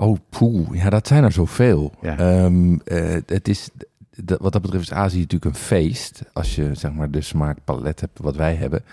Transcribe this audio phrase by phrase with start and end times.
[0.00, 0.82] Oh, poeh.
[0.82, 1.92] Ja, dat zijn er zoveel.
[2.02, 2.18] Ja.
[2.18, 3.68] Ehm, eh, het is,
[4.38, 6.22] wat dat betreft is Azië natuurlijk een feest.
[6.32, 8.84] Als je zeg maar de smaakpalet hebt wat wij hebben.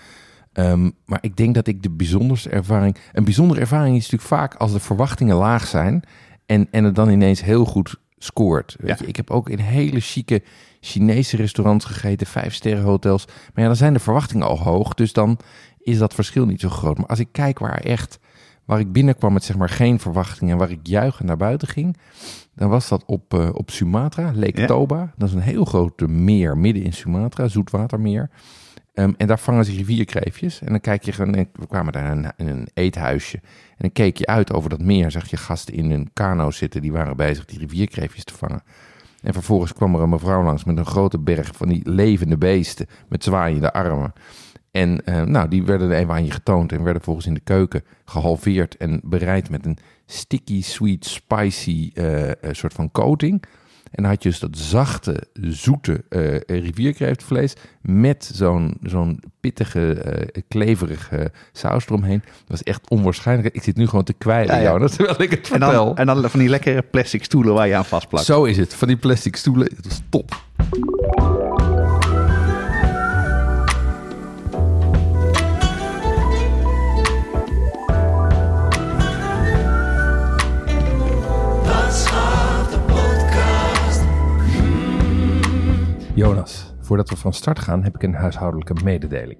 [0.52, 2.96] Ehm, maar ik denk dat ik de bijzonderste ervaring...
[3.12, 6.02] Een bijzondere ervaring is natuurlijk vaak als de verwachtingen laag zijn...
[6.46, 8.76] en, en het dan ineens heel goed scoort.
[8.78, 8.96] Weet Ja.
[9.00, 10.42] je, ik heb ook in hele chique
[10.80, 13.26] Chinese restaurants gegeten, vijf sterren hotels.
[13.26, 15.38] Maar ja, dan zijn de verwachtingen al hoog, dus dan
[15.78, 16.96] is dat verschil niet zo groot.
[16.98, 18.18] Maar als ik kijk waar echt,
[18.66, 21.96] waar ik binnenkwam met zeg maar geen verwachtingen en waar ik juichend naar buiten ging,
[22.54, 24.66] dan was dat op, eh, op Sumatra, Lake Ja.
[24.66, 25.12] Toba.
[25.16, 28.30] Dat is een heel groot meer midden in Sumatra, zoetwatermeer.
[28.94, 30.60] Ehm, en daar vangen ze rivierkreefjes.
[30.60, 33.36] En dan kijk je gewoon, we kwamen daar in een, in een eethuisje.
[33.36, 35.10] En dan keek je uit over dat meer.
[35.10, 38.62] Zag je gasten in een kano zitten, die waren bezig die rivierkreefjes te vangen.
[39.22, 42.86] En vervolgens kwam er een mevrouw langs met een grote berg van die levende beesten
[43.08, 44.12] met zwaaiende armen.
[44.76, 47.82] En eh, nou, die werden even aan je getoond en werden volgens in de keuken
[48.04, 53.44] gehalveerd en bereid met een sticky, sweet, spicy eh, eh, soort van coating.
[53.90, 60.02] En dan had je dus dat zachte, zoete eh rivierkreeftvlees met zo'n zo'n pittige,
[60.48, 62.22] kleverige saus eromheen.
[62.24, 63.54] Dat was echt onwaarschijnlijk.
[63.54, 64.70] Ik zit nu gewoon te kwijlen, Ja, ja.
[64.70, 65.84] Jonas, terwijl ik het En vertel.
[65.84, 68.24] dan, en dan van die lekkere plastic stoelen waar je aan vastplakt.
[68.26, 68.74] Zo is het.
[68.74, 69.70] Van die plastic stoelen.
[69.76, 70.44] Het was top.
[86.16, 89.38] Jonas, voordat we van start gaan heb ik een huishoudelijke mededeling.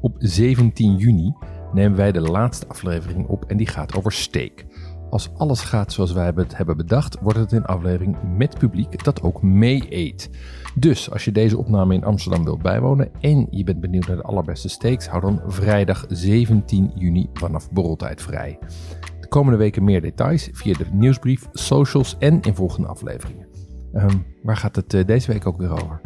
[0.00, 1.34] Op 17 juni
[1.72, 4.64] nemen wij de laatste aflevering op en die gaat over steak.
[5.10, 9.22] Als alles gaat zoals wij het hebben bedacht, wordt het een aflevering met publiek dat
[9.22, 10.30] ook mee eet.
[10.74, 14.22] Dus als je deze opname in Amsterdam wilt bijwonen en je bent benieuwd naar de
[14.22, 18.58] allerbeste steaks, hou dan vrijdag 17 juni vanaf borreltijd vrij.
[19.20, 23.46] De komende weken meer details via de nieuwsbrief, socials en in volgende afleveringen.
[23.92, 26.00] Ehm, waar gaat het eh, deze week ook weer over?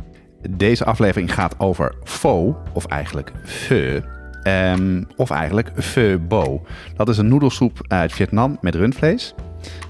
[0.50, 4.00] Deze aflevering gaat over pho, of eigenlijk pho.
[4.42, 6.66] ehm, of eigenlijk pho bo.
[6.96, 9.34] Dat is een noedelsoep uit Vietnam met rundvlees.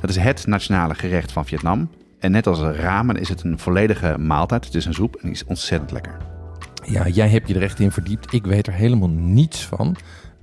[0.00, 1.90] Dat is het nationale gerecht van Vietnam.
[2.18, 4.64] En net als ramen is het een volledige maaltijd.
[4.64, 6.16] Het is een soep en die is ontzettend lekker.
[6.86, 8.32] Ja, jij hebt je er echt in verdiept.
[8.32, 9.96] Ik weet er helemaal niets van.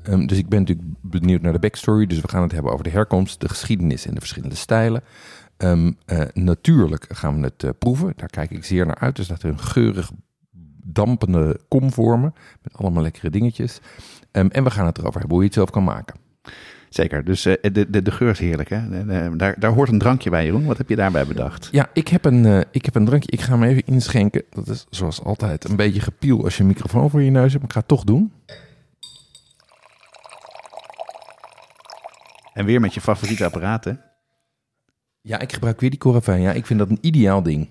[0.04, 2.06] Ehm, dus ik ben natuurlijk benieuwd naar de backstory.
[2.06, 5.04] Dus we gaan het hebben over de herkomst, de geschiedenis en de verschillende stijlen.
[5.60, 8.14] Ehm, eh, natuurlijk gaan we het eh, proeven.
[8.16, 9.16] Daar kijk ik zeer naar uit.
[9.16, 10.12] Dus dat er een geurig
[10.86, 12.34] dampende kom vormen.
[12.62, 13.80] Met allemaal lekkere dingetjes.
[14.32, 16.16] Ehm, en we gaan het erover hebben hoe je het zelf kan maken.
[16.90, 18.70] Zeker, dus eh, de, de, de geur is heerlijk.
[18.70, 18.90] Hè?
[18.90, 20.66] De- de- daar, daar hoort een drankje bij, Jeroen.
[20.66, 21.70] Wat heb je daarbij bedacht?
[21.72, 23.32] Ja, ik heb, een, ik heb een drankje.
[23.32, 24.44] Ik ga hem even inschenken.
[24.50, 27.56] Dat is zoals altijd een beetje gepiel als je een microfoon voor je neus hebt.
[27.58, 28.32] Maar ik ga het toch doen.
[32.54, 34.02] En weer met je favoriete apparaten.
[35.30, 36.42] Ja, ik gebruik weer die Coravijn.
[36.42, 37.68] Ja, ik vind dat een ideaal ding.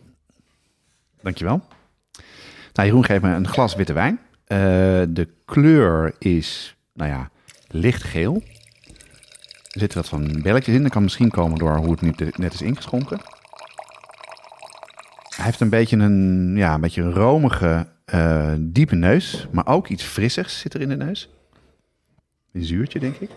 [1.22, 1.62] Dankjewel.
[2.72, 4.20] Nou, Jeroen geeft me een glas witte wijn.
[4.44, 4.58] Eh,
[5.08, 7.30] de kleur is, nou ja,
[7.68, 8.42] lichtgeel.
[9.72, 10.82] Er zitten wat van belletjes in.
[10.82, 13.20] Dat kan misschien komen door hoe het nu net is ingeschonken.
[15.36, 19.46] Hij heeft een beetje een, ja, een beetje een romige, eh, diepe neus.
[19.52, 21.30] Maar ook iets frissigs zit er in de neus.
[22.52, 23.30] Een zuurtje, denk ik.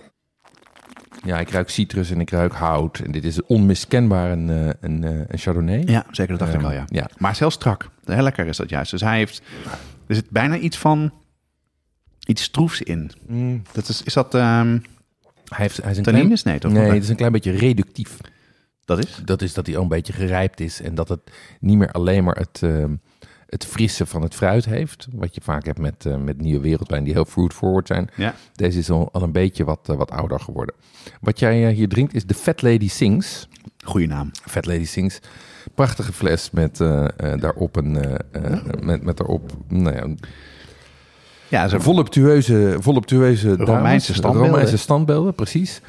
[1.23, 2.99] Ja, ik ruik citrus en ik ruik hout.
[2.99, 5.83] En dit is onmiskenbaar een, eh, een, eh, een Chardonnay.
[5.85, 6.37] Ja, zeker.
[6.37, 6.85] Dat dacht ik Ehm, wel, ja.
[6.87, 7.01] ja.
[7.17, 7.89] Maar het is heel strak.
[8.05, 8.91] Heel lekker is dat juist.
[8.91, 9.41] Dus hij heeft...
[10.07, 11.11] Er zit bijna iets van...
[12.27, 13.11] Iets stroefs in.
[13.27, 14.35] Mm, Dat is, is dat...
[14.35, 14.77] ehm
[15.45, 16.39] hij, heeft, hij is een klein?
[16.43, 16.71] Nee, toch?
[16.71, 18.17] nee, het is een klein beetje reductief.
[18.85, 19.21] Dat is?
[19.25, 20.81] Dat is dat hij al een beetje gerijpt is.
[20.81, 21.19] En dat het
[21.59, 22.93] niet meer alleen maar het, ehm,
[23.51, 25.07] het frisse van het fruit heeft.
[25.11, 28.09] Wat je vaak hebt met, eh, met nieuwe wereldwijn die heel fruit forward zijn.
[28.15, 28.35] Ja.
[28.53, 30.75] Deze is al, al een beetje wat, eh, wat ouder geworden.
[31.21, 33.47] Wat jij eh, hier drinkt is de Fat Lady Sings.
[33.85, 34.31] Goeie naam.
[34.49, 35.19] Fat Lady Sings.
[35.75, 36.77] Prachtige fles met
[37.39, 37.97] daarop een...
[38.31, 40.15] eh, met, met daarop nou ja,
[41.47, 43.67] Ja, zo voluptueuze, voluptueuze dames.
[43.67, 44.51] Romeinse standbeelden.
[44.51, 45.81] Romeinse standbeelden, precies.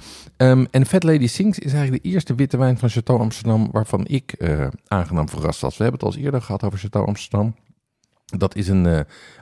[0.42, 3.68] Ehm, en Fat Lady Sings is eigenlijk de eerste witte wijn van Chateau Amsterdam...
[3.72, 5.76] waarvan ik eh, aangenaam verrast was.
[5.76, 7.54] We hebben het al eens eerder gehad over Chateau Amsterdam.
[8.24, 9.00] Dat is een, eh,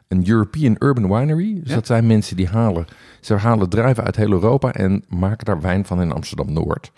[0.08, 1.55] een European Urban Winery.
[1.61, 1.75] Dus Ja.
[1.75, 2.85] dat zijn mensen die halen...
[3.20, 6.93] Ze halen druiven uit heel Europa en maken daar wijn van in Amsterdam-Noord.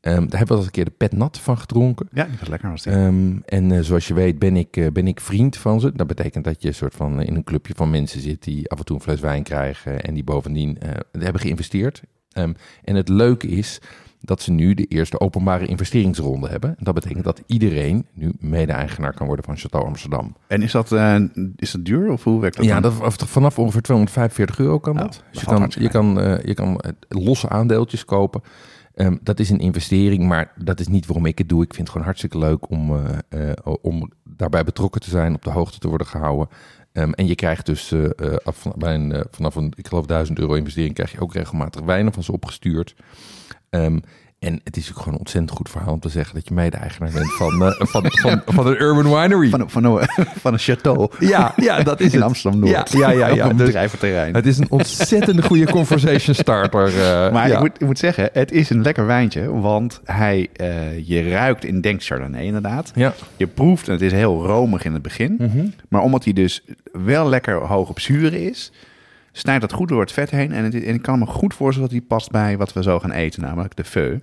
[0.00, 2.08] Ehm, daar hebben we al eens een keer de pet nat van gedronken.
[2.12, 2.92] Ja, die was lekker was die.
[2.92, 5.92] Ehm, en eh, zoals je weet ben ik, ben ik vriend van ze.
[5.94, 8.78] Dat betekent dat je een soort van in een clubje van mensen zit die af
[8.78, 10.78] en toe een fles wijn krijgen en die bovendien
[11.12, 12.02] hebben geïnvesteerd.
[12.32, 12.52] Ehm,
[12.84, 13.80] en het leuke is
[14.20, 16.76] dat ze nu de eerste openbare investeringsronde hebben.
[16.78, 20.36] Dat betekent dat iedereen nu mede-eigenaar kan worden van Chateau Amsterdam.
[20.46, 21.16] en is dat, eh,
[21.56, 25.00] is dat duur of hoe werkt dat Ja, dat, vanaf ongeveer 245 euro kan Oh,
[25.00, 25.22] dat.
[25.30, 28.42] Dus je kan, je kan, eh, je kan eh, losse aandeeltjes kopen.
[28.94, 31.62] Ehm, dat is een investering, maar dat is niet waarom ik het doe.
[31.62, 32.92] Ik vind het gewoon hartstikke leuk om,
[33.82, 36.48] om daarbij betrokken te zijn, op de hoogte te worden gehouden.
[36.92, 40.38] Ehm, en je krijgt dus eh, af, bij een, eh, vanaf een, ik geloof, 1000
[40.38, 42.94] euro investering, krijg je ook regelmatig wijnen van ze opgestuurd.
[43.70, 43.98] Ehm,
[44.40, 47.10] en het is ook gewoon een ontzettend goed verhaal om te zeggen dat je mede-eigenaar
[47.12, 49.48] bent van, eh, van, van, van een urban winery.
[49.50, 50.06] Van, een- van, een,
[50.38, 52.22] van een château ja, ja, dat is in.
[52.22, 52.92] Amsterdam-Noord.
[52.92, 53.44] Ja, ja, ja, ja.
[53.44, 54.34] Op een Dus- bedrijventerrein.
[54.34, 56.86] Het is een ontzettende goede conversation starter.
[57.00, 57.54] eh, Maar ja.
[57.54, 59.50] ik, moet, ik moet zeggen, het is een lekker wijntje.
[59.60, 62.92] Want hij, eh, je ruikt en denkt Chardonnay inderdaad.
[62.94, 63.14] Ja.
[63.36, 65.34] Je proeft en het is heel romig in het begin.
[65.38, 65.66] Mhm.
[65.88, 68.72] Maar omdat hij dus wel lekker hoog op zuren is...
[69.32, 70.52] snijdt dat goed door het vet heen.
[70.52, 72.98] En, het, en ik kan me goed voorstellen dat hij past bij wat we zo
[72.98, 73.42] gaan eten.
[73.42, 74.18] Namelijk de feu.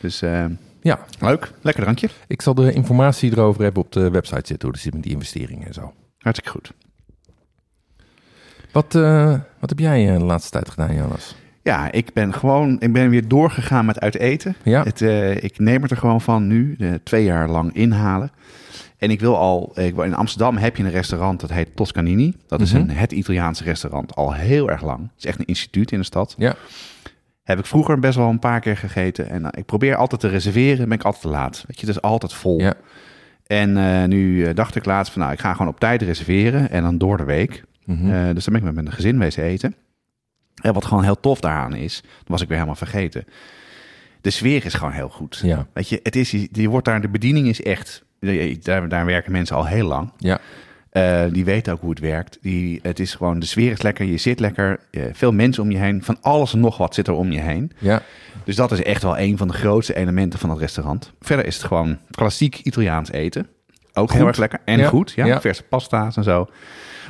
[0.00, 0.44] Dus eh,
[0.82, 1.52] ja, leuk.
[1.60, 2.08] Lekker drankje.
[2.26, 4.60] ik zal de informatie erover hebben op de website zitten.
[4.60, 5.92] Hoe dat zit met die investeringen en zo.
[6.18, 6.72] Hartstikke goed.
[8.72, 11.36] Wat, eh, wat heb jij eh, de laatste tijd gedaan, Jonas?
[11.62, 14.56] Ja, ik ben gewoon ik ben weer doorgegaan met uit eten.
[14.62, 14.82] Ja.
[14.82, 15.00] Het,
[15.42, 18.30] ik neem het er gewoon van nu, twee jaar lang inhalen.
[18.98, 22.34] En ik wil al, ik, in Amsterdam heb je een restaurant dat heet Toscanini.
[22.46, 22.80] Dat is Mhm.
[22.82, 25.00] een, het Italiaanse restaurant al heel erg lang.
[25.00, 26.34] Het is echt een instituut in de stad.
[26.38, 26.54] Ja.
[27.42, 29.28] Heb ik vroeger best wel een paar keer gegeten.
[29.30, 31.64] En eh, ik probeer altijd te reserveren, ben ik altijd te laat.
[31.66, 32.60] Weet je, het is altijd vol.
[32.60, 32.74] Ja.
[33.46, 36.70] En eh, nu eh, dacht ik laatst van, nou, ik ga gewoon op tijd reserveren
[36.70, 37.64] en dan door de week.
[37.84, 38.34] Mhm.
[38.34, 39.74] Dus dan ben ik met mijn gezin wezen eten.
[40.62, 43.24] En wat gewoon heel tof daaraan is, dat was ik weer helemaal vergeten.
[44.20, 45.40] De sfeer is gewoon heel goed.
[45.44, 45.66] ja.
[45.72, 48.04] Weet je, het is, je wordt daar, de bediening is echt,
[48.62, 50.12] daar, daar werken mensen al heel lang.
[50.18, 50.38] Ja.
[50.90, 52.38] Eh, die weten ook hoe het werkt.
[52.42, 54.80] Die, het is gewoon, de sfeer is lekker, je zit lekker,
[55.12, 56.02] veel mensen om je heen.
[56.04, 57.72] Van alles en nog wat zit er om je heen.
[57.78, 58.02] Ja.
[58.44, 61.12] Dus dat is echt wel een van de grootste elementen van het restaurant.
[61.20, 63.46] Verder is het gewoon klassiek Italiaans eten.
[63.92, 64.88] Ook heel erg lekker en Ja.
[64.88, 65.12] goed.
[65.16, 65.40] Ja, Ja.
[65.40, 66.48] verse pasta's en zo.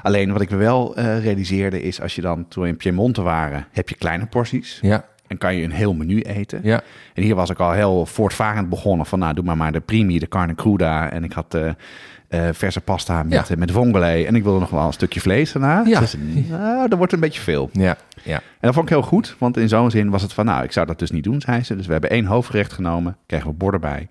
[0.03, 3.23] Alleen wat ik me wel eh, realiseerde is als je dan toen we in Piemonte
[3.23, 4.79] waren, heb je kleine porties.
[4.83, 5.05] Ja.
[5.29, 6.61] En kan je een heel menu eten.
[6.63, 6.81] Ja.
[7.15, 10.19] En hier was ik al heel voortvarend begonnen van nou doe maar maar de primi,
[10.19, 11.11] de carne cruda.
[11.11, 13.55] En ik had eh, verse pasta met, Ja.
[13.59, 14.07] met vongole.
[14.27, 15.83] En ik wilde nog wel een stukje vlees daarna.
[15.87, 16.01] Ja.
[16.01, 16.15] Dus,
[16.49, 17.71] nou, dat wordt een beetje veel.
[17.73, 17.97] Ja.
[18.23, 18.35] Ja.
[18.37, 20.73] En dat vond ik heel goed, want in zo'n zin was het van, nou, ik
[20.73, 21.77] zou dat dus niet doen, zei ze.
[21.77, 24.09] Dus we hebben één hoofdgerecht genomen, kregen we borden bij.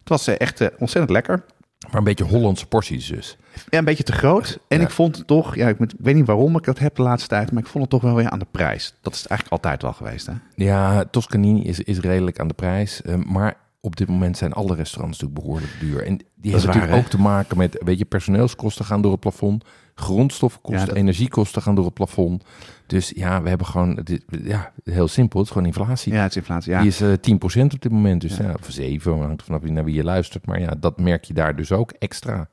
[0.00, 1.42] Het was eh, echt ontzettend lekker.
[1.86, 3.36] Maar een beetje Hollandse porties dus.
[3.70, 4.58] Ja, een beetje te groot.
[4.68, 4.84] En Ja.
[4.84, 7.52] ik vond het toch, ja, ik, weet niet waarom ik dat heb de laatste tijd,
[7.52, 8.94] maar ik vond het toch wel weer aan de prijs.
[9.00, 10.32] Dat is het eigenlijk altijd wel geweest, hè?
[10.54, 13.02] Ja, Toscanini is, is redelijk aan de prijs.
[13.02, 16.06] eh, maar op dit moment zijn alle restaurants natuurlijk behoorlijk duur.
[16.06, 19.64] En die hebben natuurlijk ook te maken met, weet je, personeelskosten gaan door het plafond.
[20.02, 22.44] Grondstoffenkosten, Ja, dat- energiekosten gaan door het plafond.
[22.86, 24.06] Dus ja, we hebben gewoon,
[24.42, 26.12] ja, heel simpel, het is gewoon inflatie.
[26.12, 26.72] Ja, het is inflatie.
[26.72, 26.78] Ja.
[26.80, 28.20] Die is eh 10% op dit moment.
[28.20, 28.54] Dus ja.
[28.60, 30.46] of 7, hangt vanaf wie- naar wie je luistert.
[30.46, 32.48] Maar ja, dat merk je daar dus ook extra.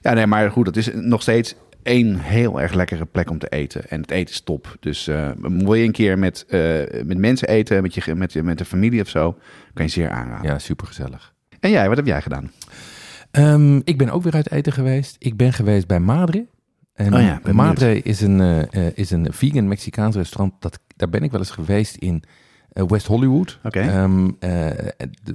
[0.00, 3.48] ja, nee, maar goed, het is nog steeds één heel erg lekkere plek om te
[3.48, 3.88] eten.
[3.90, 4.76] En het eten is top.
[4.80, 6.60] Dus eh, wil je een keer met, eh,
[7.04, 9.38] met mensen eten, met, je, met, met de familie of zo,
[9.74, 10.50] kan je zeer aanraden.
[10.50, 11.32] Ja, super gezellig.
[11.60, 12.50] En jij, wat heb jij gedaan?
[13.30, 15.16] Ehm, ik ben ook weer uit eten geweest.
[15.18, 16.46] Ik ben geweest bij Madre.
[17.00, 20.52] En Oh ja, Madre is een, eh, eh, is een vegan Mexicaans restaurant.
[20.58, 22.22] Dat, daar ben ik wel eens geweest in
[22.72, 23.58] eh, West Hollywood.
[23.70, 24.70] Ehm, eh,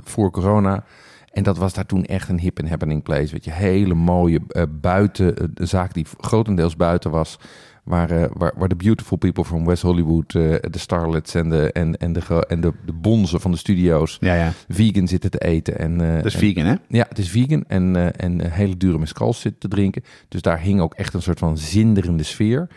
[0.04, 0.84] voor corona.
[1.32, 3.32] En dat was daar toen echt een hip and happening place.
[3.32, 7.40] Weet je, hele mooie buiten, een zaak die grotendeels buiten was.
[7.86, 11.72] Waar, eh, waar, waar de beautiful people from West Hollywood, eh, de starlets en de,
[11.72, 14.52] en, en de, en de, de bonzen van de studio's Ja, ja.
[14.68, 15.78] vegan zitten te eten.
[15.80, 16.76] En, eh, Dat is en- vegan, hè?
[16.88, 20.04] ja, het is vegan en, eh, en eh, hele dure mezcals zitten te drinken.
[20.30, 22.68] Dus daar hing ook echt een soort van zinderende sfeer.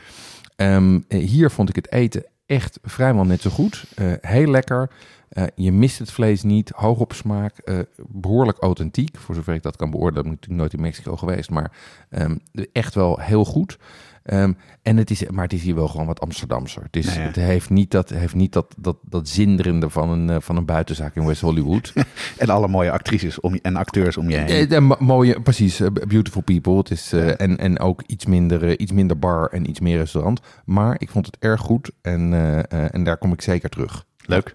[0.57, 3.85] Ehm, eh, hier vond ik het eten echt vrijwel net zo goed.
[3.95, 4.91] Eh, heel lekker.
[5.29, 6.71] Eh, je mist het vlees niet.
[6.75, 7.59] Hoog op smaak.
[7.59, 9.17] eh, behoorlijk authentiek.
[9.19, 10.19] Voor zover ik dat kan beoordelen.
[10.19, 11.51] Ik ben natuurlijk nooit in Mexico geweest.
[11.51, 11.73] Maar
[12.11, 12.37] ehm,
[12.73, 13.79] echt wel heel goed.
[14.23, 16.83] Ehm, en het is, maar het is hier wel gewoon wat Amsterdamser.
[16.83, 17.27] Het, is, Nou ja.
[17.27, 20.65] het heeft niet, dat, heeft niet dat, dat, dat zinderende van een, eh, van een
[20.65, 21.93] buitenzaak in West Hollywood.
[22.39, 24.85] En alle mooie actrices om je, en acteurs om je heen.
[24.85, 26.77] Mo- mooie, precies, beautiful people.
[26.77, 30.41] Het is, en, en ook iets minder, iets minder bar en iets meer restaurant.
[30.65, 32.33] Maar ik vond het erg goed en,
[32.71, 34.05] en daar kom ik zeker terug.
[34.27, 34.55] Leuk.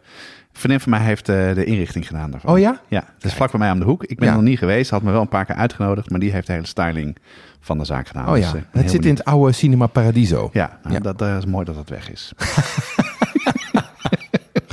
[0.54, 2.54] Vriendin van mij heeft eh, de inrichting gedaan daarvan.
[2.54, 2.80] Oh ja?
[2.88, 4.04] Ja, het is vlak bij mij om de hoek.
[4.04, 4.34] Ik ben Ja.
[4.34, 4.90] nog niet geweest.
[4.92, 6.10] Had me wel een paar keer uitgenodigd.
[6.10, 7.18] Maar die heeft de hele styling
[7.60, 8.28] van de zaak gedaan.
[8.28, 10.50] Oh Dus, ja, eh, ik ben het zit in het oude Cinema Paradiso.
[10.54, 11.00] Ja, nou, Ja.
[11.02, 12.32] Dat, eh, is mooi dat dat weg is.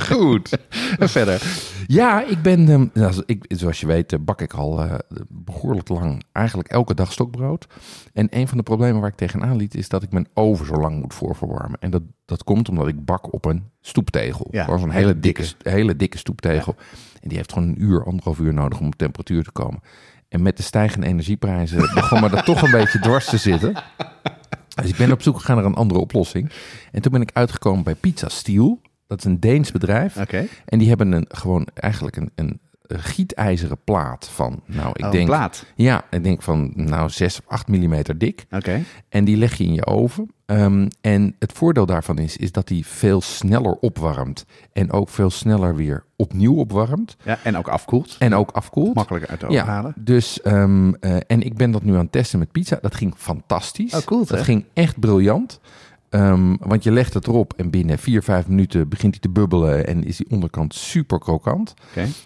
[0.09, 0.57] Goed.
[0.99, 1.41] en verder.
[1.91, 4.93] Ja, ik ben, ehm, nou, ik, zoals je weet, eh, bak ik al eh,
[5.27, 7.67] behoorlijk lang eigenlijk elke dag stokbrood.
[8.13, 10.73] En een van de problemen waar ik tegenaan liet is dat ik mijn oven zo
[10.73, 11.79] lang moet voorverwarmen.
[11.79, 14.47] En dat, dat komt omdat ik bak op een stoeptegel.
[14.51, 15.69] Ja, Gewoon zo'n hele hele dikke, dikke.
[15.69, 16.75] hele dikke stoeptegel.
[17.21, 19.81] En die heeft gewoon een uur, anderhalf uur nodig om op temperatuur te komen.
[20.29, 23.73] En met de stijgende energieprijzen begon me dat toch een beetje dwars te zitten.
[24.75, 26.51] Dus ik ben op zoek gegaan naar een andere oplossing.
[26.91, 28.79] En toen ben ik uitgekomen bij Pizza Steel.
[29.11, 30.17] Dat is een Deens bedrijf.
[30.17, 30.45] Oké.
[30.65, 35.25] En die hebben een, gewoon eigenlijk een, een gietijzeren plaat van, nou, ik Oh, denk,
[35.25, 35.65] plaat.
[35.75, 38.45] ja, ik denk van, nou, 6 of 8 millimeter dik.
[38.51, 38.81] Oké.
[39.09, 40.31] En die leg je in je oven.
[40.45, 44.45] Ehm, en het voordeel daarvan is, is dat die veel sneller opwarmt.
[44.73, 47.15] En ook veel sneller weer opnieuw opwarmt.
[47.23, 48.15] Ja, en ook afkoelt.
[48.19, 48.95] En ook afkoelt.
[48.95, 49.93] Makkelijker uit de oven Ja, halen.
[49.97, 52.77] dus, ehm, eh, en ik ben dat nu aan het testen met pizza.
[52.81, 53.93] Dat ging fantastisch.
[53.93, 55.59] Oh, cool, Dat ging echt briljant.
[56.11, 59.87] Ehm, want je legt het erop en binnen 4, 5 minuten begint hij te bubbelen
[59.87, 61.73] en is die onderkant super krokant.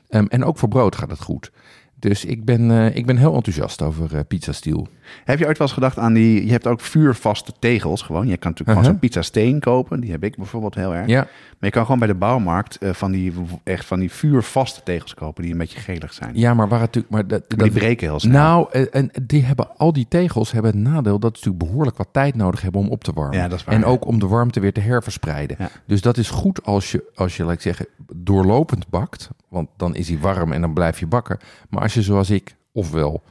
[0.10, 1.52] Ehm, en ook voor brood gaat het goed.
[2.00, 4.88] Dus ik ben, eh, ik ben heel enthousiast over eh, Pizza Steel.
[5.26, 6.46] Heb je ooit wel eens gedacht aan die...
[6.46, 8.28] Je hebt ook vuurvaste tegels gewoon.
[8.28, 8.84] Je kan natuurlijk Uh-huh.
[8.84, 10.00] gewoon zo'n pizza steen kopen.
[10.00, 11.08] Die heb ik bijvoorbeeld heel erg.
[11.08, 13.34] Ja, Maar je kan gewoon bij de bouwmarkt eh, van, die,
[13.64, 15.44] echt van die vuurvaste tegels kopen...
[15.44, 16.32] die een beetje gelig zijn.
[16.34, 17.14] ja maar waar het natuurlijk...
[17.14, 18.32] Maar dat, Maar dat- die breken heel snel.
[18.42, 21.98] nou, eh, en die hebben, al die tegels hebben het nadeel dat ze natuurlijk behoorlijk
[21.98, 23.38] wat tijd nodig hebben om op te warmen.
[23.38, 23.88] Ja, dat is waar, en ja.
[23.88, 25.56] ook om de warmte weer te herverspreiden.
[25.60, 25.70] Ja.
[25.86, 29.30] Dus dat is goed als je, als je, laat ik zeggen, doorlopend bakt.
[29.50, 31.38] Want dan is hij warm en dan blijf je bakken.
[31.70, 33.24] Maar als je zoals ik ofwel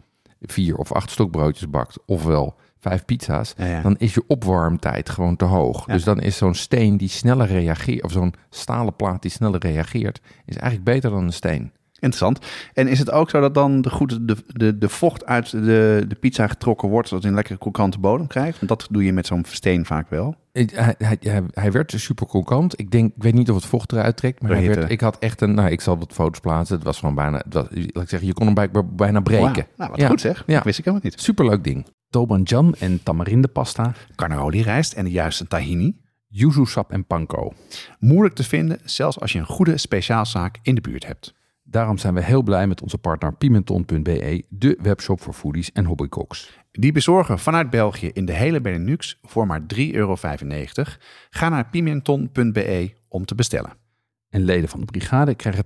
[0.47, 3.81] vier of acht stokbroodjes bakt, ofwel vijf pizza's, Ja, ja.
[3.81, 5.87] dan is je opwarmtijd gewoon te hoog.
[5.87, 5.93] Ja.
[5.93, 10.21] Dus dan is zo'n steen die sneller reageert, of zo'n stalen plaat die sneller reageert,
[10.45, 11.73] is eigenlijk beter dan een steen.
[12.05, 12.39] Interessant.
[12.73, 16.05] En is het ook zo dat dan de, goede, de, de, de vocht uit de,
[16.09, 17.09] de pizza getrokken wordt...
[17.09, 18.57] zodat je een lekkere krokante bodem krijgt?
[18.57, 20.35] Want dat doe je met zo'n steen vaak wel.
[20.53, 21.19] Hij,
[21.51, 22.79] hij, werd super krokant.
[22.81, 25.19] Ik denk, ik weet niet of het vocht eruit trekt, maar hij werd, ik had
[25.19, 26.77] echt een, nou, ik zal wat foto's plaatsen.
[26.77, 29.67] Het was gewoon bijna, het was, laat ik zeggen, je kon hem bij- bijna breken.
[29.77, 30.09] Nou, wat Ja.
[30.09, 30.43] goed zeg.
[30.47, 30.55] Ja.
[30.55, 31.21] Dat wist ik helemaal niet.
[31.21, 31.87] Superleuk ding.
[32.11, 35.97] Tobanjan en tamarindepasta, Carnaroli rijst en de juiste tahini.
[36.29, 37.53] yuzu sap en panko.
[37.99, 41.35] Moeilijk te vinden, zelfs als je een goede speciaalzaak in de buurt hebt.
[41.75, 46.59] Daarom zijn we heel blij met onze partner Pimenton.be, de webshop voor foodies en hobbycooks.
[46.71, 50.17] Die bezorgen vanuit België in de hele Benelux voor maar 3,95 euro.
[51.31, 53.73] Ga naar pimenton.be om te bestellen.
[54.29, 55.65] En leden van de brigade krijgen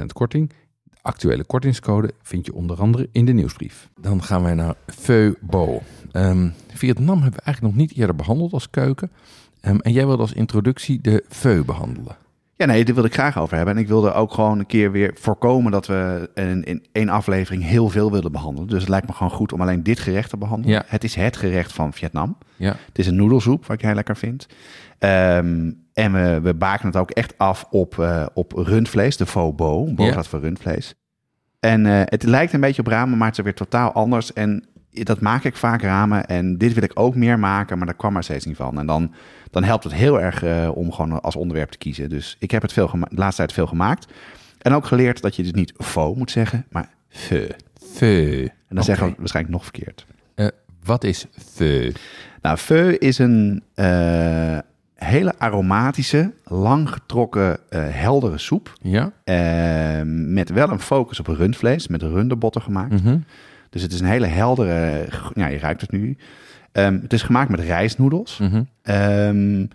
[0.00, 0.48] 12% korting.
[0.82, 3.88] De actuele kortingscode vind je onder andere in de nieuwsbrief.
[4.00, 5.82] Dan gaan wij naar Feu Bo.
[6.12, 9.10] Ehm, Vietnam hebben we eigenlijk nog niet eerder behandeld als keuken.
[9.60, 12.22] Ehm, en jij wilde als introductie de Feu behandelen.
[12.56, 13.74] Ja, nee, daar wilde ik graag over hebben.
[13.74, 17.62] En ik wilde ook gewoon een keer weer voorkomen dat we in, in één aflevering
[17.62, 18.68] heel veel willen behandelen.
[18.68, 20.74] Dus het lijkt me gewoon goed om alleen dit gerecht te behandelen.
[20.74, 20.84] Ja.
[20.86, 22.36] Het is het gerecht van Vietnam.
[22.56, 24.46] Ja, Het is een noedelsoep, wat ik heel lekker vind.
[24.98, 29.54] Ehm, en we, we baken het ook echt af op, eh, op rundvlees, de faux
[29.54, 30.94] bo, boterham voor rundvlees.
[31.60, 34.32] En eh, het lijkt een beetje op ramen, maar het is weer totaal anders.
[34.32, 34.64] En
[35.02, 38.12] dat maak ik vaak ramen en dit wil ik ook meer maken, maar daar kwam
[38.12, 38.78] maar steeds niet van.
[38.78, 39.12] En dan,
[39.50, 42.08] dan helpt het heel erg eh, om gewoon als onderwerp te kiezen.
[42.08, 44.12] Dus ik heb het veel de laatste tijd veel gemaakt.
[44.58, 47.48] En ook geleerd dat je dus niet faux moet zeggen, maar feu.
[47.92, 48.42] Feu.
[48.42, 50.06] En dan zeggen we waarschijnlijk nog verkeerd.
[50.34, 50.46] Eh,
[50.84, 51.92] wat is Feu?
[52.42, 54.58] Nou, feu is een eh,
[54.94, 58.72] hele aromatische, langgetrokken, eh heldere soep.
[58.82, 59.12] Ja?
[60.04, 63.02] Met wel een focus op rundvlees, met runderbotten gemaakt.
[63.02, 63.16] Mhm.
[63.74, 66.16] Dus het is een hele heldere, ja, je ruikt het nu.
[66.72, 68.38] Ehm, het is gemaakt met rijstnoedels.
[68.38, 68.62] Mhm.
[68.82, 69.66] Ehm,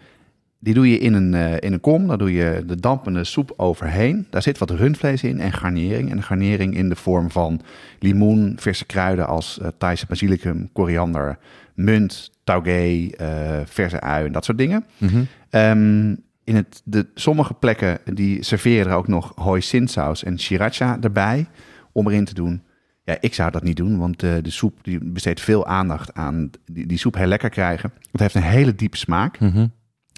[0.60, 3.54] die doe je in een, eh, in een kom, daar doe je de dampende soep
[3.58, 4.28] overheen.
[4.30, 6.10] Daar zit wat rundvlees in en garnering.
[6.10, 7.62] En de garnering in de vorm van
[8.00, 11.38] limoen, verse kruiden als eh, Thaise basilicum, koriander,
[11.74, 14.86] munt, taugé, eh, verse ui en dat soort dingen.
[14.98, 15.24] Mhm.
[15.50, 21.48] Ehm, in het, de, sommige plekken die serveren er ook nog hoisinsaus en sriracha erbij
[21.92, 22.62] om erin te doen.
[23.10, 26.50] Ja, ik zou dat niet doen, want eh, de soep die besteedt veel aandacht aan
[26.66, 27.92] die, die soep heel lekker krijgen.
[28.12, 29.68] Het heeft een hele diepe smaak, Mhm.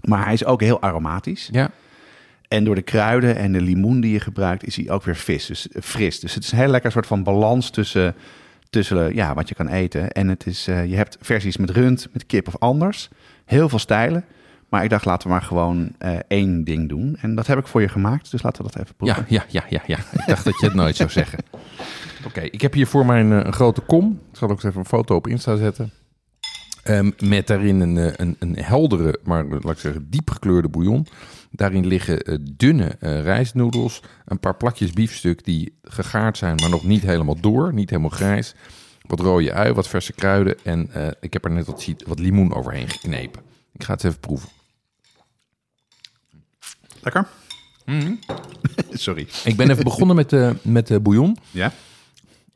[0.07, 1.50] maar hij is ook heel aromatisch.
[1.51, 1.69] Ja.
[2.48, 5.45] En door de kruiden en de limoen die je gebruikt, is hij ook weer vis,
[5.45, 6.19] dus, eh, fris.
[6.19, 8.15] Dus het is een heel lekker soort van balans tussen,
[8.69, 10.12] tussen eh, ja, wat je kan eten.
[10.12, 13.10] En het is, je hebt versies met rund, met kip of anders.
[13.45, 14.25] Heel veel stijlen.
[14.69, 15.95] Maar ik dacht, laten we maar gewoon
[16.27, 17.17] één ding doen.
[17.21, 19.25] En dat heb ik voor je gemaakt, dus laten we dat even proeven.
[19.27, 20.19] Ja, ja, ja, ja, ja.
[20.19, 21.39] Ik dacht dat je het nooit zou zeggen.
[22.25, 24.19] Oké, ik heb hier voor mij een, eh, een grote kom.
[24.31, 25.91] Ik zal ook eens even een foto op Insta zetten.
[26.83, 31.07] Ehm, met daarin een, eh, een, een heldere, maar laat ik zeggen diep gekleurde bouillon.
[31.51, 34.01] Daarin liggen eh, dunne rijstnoedels.
[34.25, 37.73] Een paar plakjes biefstuk die gegaard zijn, maar nog niet helemaal door.
[37.73, 38.55] Niet helemaal grijs.
[39.07, 40.55] Wat rode ui, wat verse kruiden.
[40.63, 43.41] En eh, ik heb er net wat, wat limoen overheen geknepen.
[43.73, 44.49] Ik ga het even proeven.
[47.01, 47.27] Lekker?
[48.91, 49.27] Sorry.
[49.43, 51.37] Ik ben even begonnen met de, met de bouillon.
[51.51, 51.71] Ja?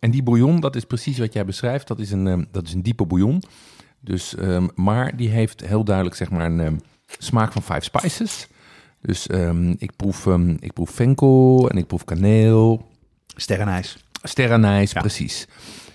[0.06, 1.88] En die bouillon, dat is precies wat jij beschrijft.
[1.88, 3.44] Dat is een, ehm, dat is een diepe bouillon.
[4.00, 6.76] Dus, ehm, maar die heeft heel duidelijk zeg maar, een ehm,
[7.18, 8.48] smaak van five spices.
[9.02, 9.28] Dus
[9.78, 10.28] ik, proef,
[10.60, 12.90] ik proef venkel en ik proef kaneel.
[13.36, 13.98] Sterrenijs.
[14.24, 15.00] Sterrenijs, Ja.
[15.00, 15.48] precies.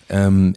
[0.07, 0.55] En,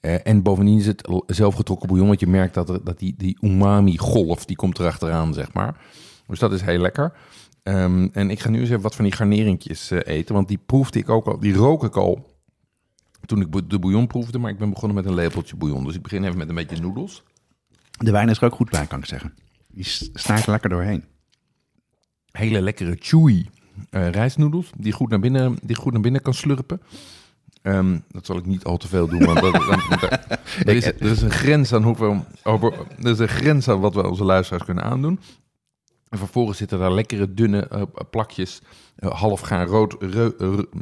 [0.00, 2.08] eh, en bovendien is het zelfgetrokken bouillon.
[2.08, 5.76] Want je merkt dat, er, dat die, die umami-golf, die komt erachteraan, zeg maar.
[6.26, 7.12] Dus dat is heel lekker.
[7.66, 10.34] Ehm, en ik ga nu eens even wat van die garneringjes eh, eten.
[10.34, 12.34] Want die proefde ik ook al, die rook ik al
[13.24, 14.38] toen ik de bouillon proefde.
[14.38, 15.84] Maar ik ben begonnen met een lepeltje bouillon.
[15.84, 17.22] Dus ik begin even met een beetje noedels.
[17.98, 19.34] De wijn is er ook goed bij, kan ik zeggen.
[19.68, 21.04] Die s- snijdt er lekker doorheen.
[22.30, 23.46] hele lekkere chewy
[23.90, 26.80] eh rijstnoedels die goed naar binnen, die goed naar binnen kan slurpen.
[27.62, 31.02] Ehm, dat zal ik niet al te veel doen, want dat, er, er is, er
[31.10, 34.64] is een grens aan hoeveel, over, er is een grens aan wat we onze luisteraars
[34.64, 35.20] kunnen aandoen.
[36.16, 38.60] En vervolgens zitten daar lekkere dunne eh, plakjes
[38.96, 39.96] eh, half gaan rood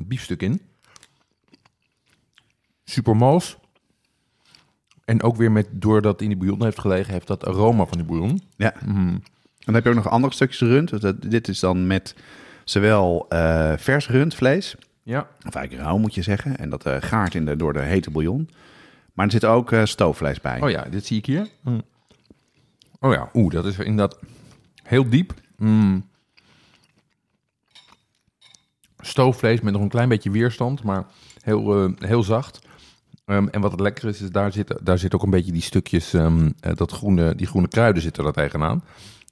[0.06, 0.60] biefstuk in.
[2.84, 3.56] Super mals.
[5.04, 8.06] En ook weer met, doordat in die bouillon heeft gelegen, heeft dat aroma van die
[8.06, 8.42] bouillon.
[8.56, 8.74] Ja.
[8.80, 9.22] En
[9.58, 10.88] dan heb je ook nog andere stukjes rund.
[10.90, 12.14] Dus dat- dit is dan met
[12.64, 15.28] zowel eh, vers rundvlees, Ja.
[15.46, 16.56] of eigenlijk rauw moet je zeggen.
[16.58, 18.48] En dat eh, gaart in de, door de hete bouillon.
[19.12, 20.60] Maar er zit ook stoofvlees bij.
[20.62, 21.48] Oh ja, dit zie ik hier.
[21.62, 21.82] Mm.
[23.00, 24.18] Oh ja, oeh, dat is inderdaad
[24.84, 25.34] heel diep.
[25.56, 26.04] Mm.
[28.98, 31.06] Stoofvlees met nog een klein beetje weerstand, maar
[31.40, 32.66] heel, eh, heel zacht.
[33.24, 35.62] Ehm, en wat het lekker is, is daar zit, daar zit ook een beetje die
[35.62, 38.84] stukjes, ehm, eh, dat groene, die groene kruiden zitten er tegenaan.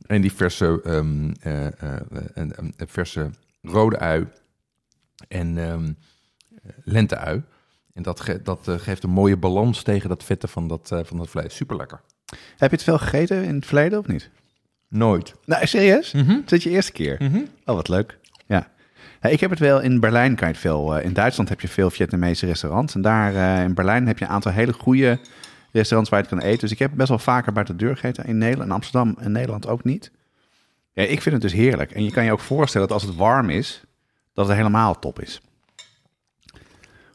[0.07, 0.83] En die verse,
[2.35, 3.31] en verse
[3.63, 4.27] rode ui
[5.29, 5.97] en
[6.85, 7.43] lente-ui.
[7.93, 11.55] En dat, dat geeft een mooie balans tegen dat vette van dat, van dat vlees.
[11.55, 12.01] Super lekker.
[12.57, 14.31] Heb je het veel gegeten in het verleden of niet?
[14.93, 15.35] Nooit.
[15.45, 16.13] Nou, serieus?
[16.13, 16.31] Mhm.
[16.31, 17.17] Is dit je eerste keer?
[17.65, 18.19] Oh, wat leuk.
[18.47, 18.69] Ja.
[19.21, 20.97] Nou, ik heb het wel in Berlijn, kan je het veel.
[20.97, 22.95] eh, in Duitsland heb je veel Vietnamese restaurants.
[22.95, 25.19] En daar eh, in Berlijn heb je een aantal hele goede
[25.73, 26.61] restaurants waar je het kan eten.
[26.61, 28.69] Dus ik heb best wel vaker buiten de deur gegeten in Nederland.
[28.69, 30.11] In Amsterdam en Nederland ook niet.
[30.93, 31.91] Ja, ik vind het dus heerlijk.
[31.91, 33.83] En je kan je ook voorstellen dat als het warm is,
[34.35, 35.41] dat het helemaal top is.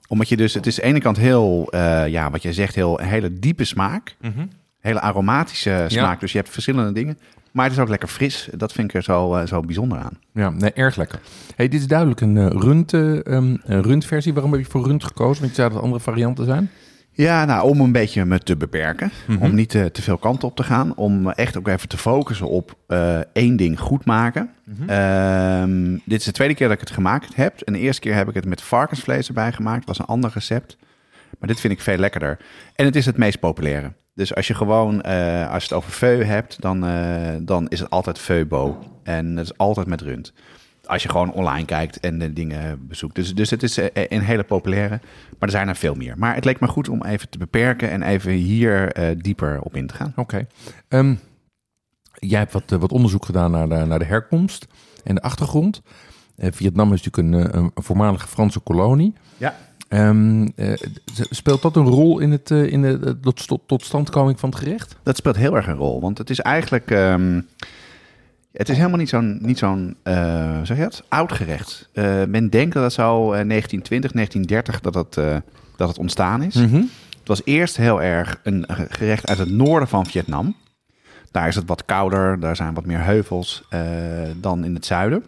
[0.08, 2.76] Omdat je dus, het is aan de ene kant heel, eh, ja, wat jij zegt,
[2.76, 4.16] heel, een hele diepe smaak.
[4.80, 6.20] Hele aromatische smaak.
[6.20, 7.20] Dus je hebt verschillende dingen.
[7.58, 8.50] Maar het is ook lekker fris.
[8.52, 10.20] Dat vind ik er zo, eh, zo bijzonder aan.
[10.34, 11.20] Ja, nee, erg lekker.
[11.56, 14.34] Hey, dit is duidelijk een eh, rund, eh, ehm, rundversie.
[14.34, 15.41] Waarom heb je voor rund gekozen?
[15.41, 16.70] Want je zei dat er andere varianten zijn.
[17.12, 19.12] Ja, nou, om een beetje me te beperken.
[19.39, 20.96] Om niet eh, te veel kanten op te gaan.
[20.96, 22.78] Om echt ook even te focussen op
[23.34, 24.50] één ding goed maken.
[24.88, 27.62] Ehm, dit is de tweede keer dat ik het gemaakt heb.
[27.62, 29.80] En de eerste keer heb ik het met varkensvlees erbij gemaakt.
[29.80, 30.78] Het was een ander recept.
[31.39, 32.38] Maar dit vind ik veel lekkerder.
[32.76, 33.91] En het is het meest populaire.
[34.18, 37.80] Dus als je gewoon, eh, als je het over feu hebt, dan, eh, dan is
[37.80, 38.80] het altijd feubo.
[39.04, 40.34] En het is altijd met rund.
[40.86, 43.16] Als je gewoon online kijkt en de dingen bezoekt.
[43.16, 45.00] Dus, dus het is eh, een hele populaire.
[45.30, 46.18] Maar er zijn er veel meer.
[46.18, 49.88] Maar het leek me goed om even te beperken en even hier dieper op in
[49.88, 50.14] te gaan.
[50.16, 50.48] Oké.
[50.88, 51.16] Ehm,
[52.14, 54.68] jij hebt wat, wat onderzoek gedaan naar de, naar de herkomst
[55.04, 55.82] en de achtergrond.
[56.38, 59.14] Vietnam is natuurlijk een, een voormalige Franse kolonie.
[59.38, 59.56] Ja.
[61.13, 64.50] Z- speelt dat een rol in het, eh, in de eh, tot, tot, totstandkoming van
[64.50, 64.95] het gerecht?
[65.04, 66.02] Dat speelt heel erg een rol.
[66.02, 66.91] Want het is eigenlijk.
[66.91, 67.41] ehm,
[68.52, 69.97] het is helemaal niet zo'n, niet zo'n
[70.63, 71.04] zeg je dat?
[71.08, 71.89] Oud gerecht.
[72.28, 75.43] Men denkt dat het zo eh, 1920, 1930 dat het,
[75.76, 76.56] dat het ontstaan is.
[76.56, 76.76] Mhm.
[77.19, 80.56] Het was eerst heel erg een gerecht uit het noorden van Vietnam.
[81.32, 83.63] Daar is het wat kouder, daar zijn wat meer heuvels
[84.36, 85.23] dan in het zuiden.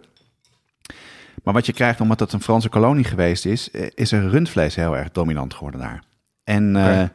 [1.44, 4.76] Maar wat je krijgt, omdat het een Franse kolonie geweest is, eh, is er rundvlees
[4.76, 6.04] heel erg dominant geworden daar.
[6.44, 7.08] En, eh,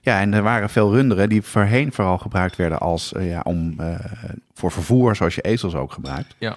[0.00, 3.76] ja, en er waren veel runderen die voorheen vooral gebruikt werden als, eh, ja, om,
[4.54, 6.34] voor vervoer, zoals je ezels ook gebruikt.
[6.38, 6.56] Ja.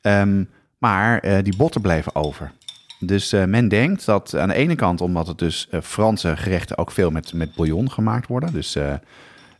[0.00, 0.44] Ehm,
[0.78, 2.52] maar die botten bleven over.
[2.98, 7.10] Dus men denkt dat aan de ene kant, omdat het dus Franse gerechten ook veel
[7.10, 8.52] met, met bouillon gemaakt worden.
[8.52, 8.76] Dus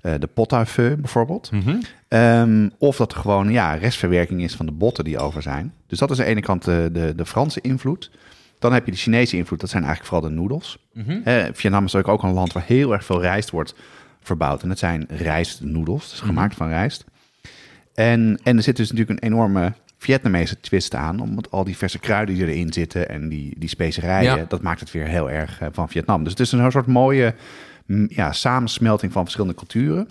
[0.02, 1.50] eh, de pot à feu bijvoorbeeld.
[2.08, 5.74] Ehm, of dat er gewoon ja, restverwerking is van de botten die over zijn.
[5.86, 8.10] Dus dat is aan de ene kant de, de, de Franse invloed.
[8.58, 10.78] Dan heb je de Chinese invloed, dat zijn eigenlijk vooral de noedels.
[11.24, 13.74] Eh, Vietnam is natuurlijk ook een land waar heel erg veel rijst wordt
[14.22, 14.62] verbouwd.
[14.62, 17.04] En dat zijn rijstnoedels, dus gemaakt van rijst.
[17.94, 21.20] En, en er zit dus natuurlijk een enorme Vietnamese twist aan.
[21.20, 24.44] Omdat al die verse kruiden die erin zitten en die, die specerijen, Ja.
[24.48, 26.22] dat maakt het weer heel erg eh, van Vietnam.
[26.22, 27.36] Dus het is een soort mooie mm,
[28.08, 30.08] ja, samensmelting van verschillende culturen.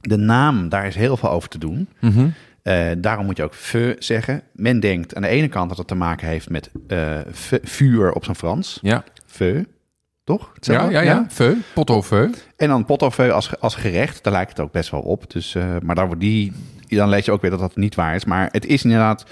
[0.00, 1.88] De naam, daar is heel veel over te doen.
[2.00, 2.28] Mhm.
[2.62, 4.42] Eh, daarom moet je ook feu zeggen.
[4.52, 8.12] Men denkt aan de ene kant dat het te maken heeft met eh, vu- vuur
[8.12, 8.78] op zijn Frans.
[8.82, 9.04] Ja.
[9.26, 9.62] Feu.
[10.24, 10.92] Ja, Hetzelfde?
[10.92, 11.26] ja, ja.
[11.30, 12.30] Feu, pot au feu.
[12.56, 15.30] En dan pot au feu als, als gerecht, daar lijkt het ook best wel op.
[15.30, 16.52] Dus, eh, maar daar wordt die,
[16.88, 18.24] dan lees je ook weer dat dat niet waar is.
[18.24, 19.24] Maar het is inderdaad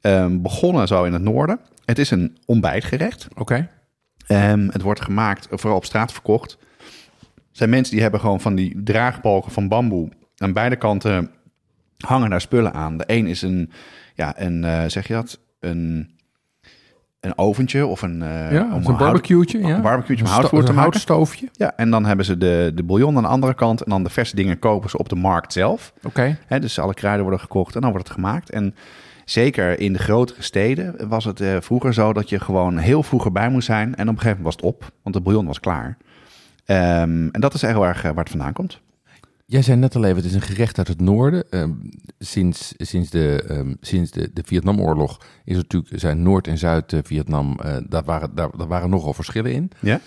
[0.00, 1.60] ehm, begonnen zo in het noorden.
[1.84, 3.28] Het is een ontbijtgerecht.
[3.36, 3.68] Oké.
[4.26, 6.58] Ehm, het wordt gemaakt, vooral op straat verkocht.
[7.50, 10.08] Zijn mensen die hebben gewoon van die draagbalken van bamboe.
[10.36, 11.30] Aan beide kanten
[11.98, 12.96] hangen daar spullen aan.
[12.96, 13.70] De een is een,
[14.14, 15.40] ja, een eh, zeg je dat?
[15.60, 16.10] Een,
[17.20, 18.22] een oventje of een...
[18.22, 19.58] eh, Ja, hout- barbecue'tje.
[19.58, 19.74] Ja.
[19.74, 20.90] Een barbecue'tje om Een houtvoer te een maken.
[20.90, 21.48] houtstoofje.
[21.52, 23.82] Ja, en dan hebben ze de, de bouillon aan de andere kant.
[23.82, 25.92] En dan de verse dingen kopen ze op de markt zelf.
[26.02, 26.38] Oké.
[26.46, 28.50] Hè, dus alle kruiden worden gekocht en dan wordt het gemaakt.
[28.50, 28.74] En
[29.24, 33.24] zeker in de grotere steden was het eh, vroeger zo dat je gewoon heel vroeg
[33.24, 33.94] erbij moest zijn.
[33.94, 35.96] En op een gegeven moment was het op, want de bouillon was klaar.
[36.70, 38.80] Ehm, en dat is erg eh, waar het vandaan komt.
[39.46, 41.44] Jij zei net al even, het is een gerecht uit het noorden.
[41.50, 41.70] Ehm,
[42.18, 47.58] sinds sinds, de, ehm, sinds de, de Vietnamoorlog is er natuurlijk, zijn Noord- en Zuid-Vietnam,
[47.62, 49.70] eh daar, waren, daar, daar waren nogal verschillen in.
[49.80, 50.00] Ja?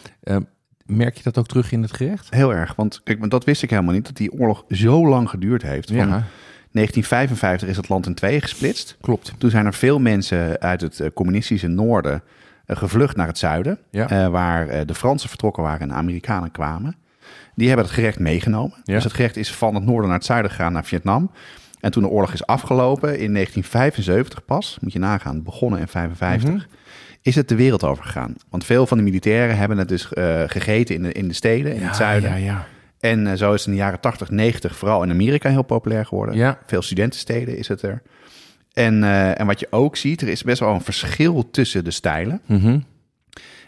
[0.85, 2.29] Merk je dat ook terug in het gerecht?
[2.29, 5.61] Heel erg, want kijk, dat wist ik helemaal niet, dat die oorlog zo lang geduurd
[5.61, 5.87] heeft.
[5.91, 6.23] Van
[6.71, 8.97] 1955 is het land in tweeën gesplitst.
[9.01, 9.33] klopt.
[9.37, 12.23] Toen zijn er veel mensen uit het eh, communistische noorden
[12.67, 13.77] gevlucht naar het zuiden.
[13.91, 14.09] Ja.
[14.09, 16.95] eh, waar eh, de Fransen vertrokken waren en de Amerikanen kwamen.
[17.55, 18.77] Die hebben het gerecht meegenomen.
[18.83, 18.93] Ja.
[18.93, 21.31] Dus het gerecht is van het noorden naar het zuiden gegaan, naar Vietnam.
[21.79, 26.49] En toen de oorlog is afgelopen, in 1975 pas, moet je nagaan, begonnen in 55,
[26.49, 26.59] Mhm.
[27.21, 28.35] is het de wereld over gegaan.
[28.49, 31.75] Want veel van de militairen hebben het dus eh, gegeten in de, in de steden,
[31.75, 32.29] in het zuiden.
[32.29, 32.65] Ja, ja.
[32.99, 36.05] En eh, zo is het in de jaren 80, 90 vooral in Amerika heel populair
[36.05, 36.35] geworden.
[36.65, 38.01] Veel studentensteden is het er.
[38.73, 41.91] En, eh, en wat je ook ziet, er is best wel een verschil tussen de
[41.91, 42.41] stijlen.
[42.45, 42.79] Mhm.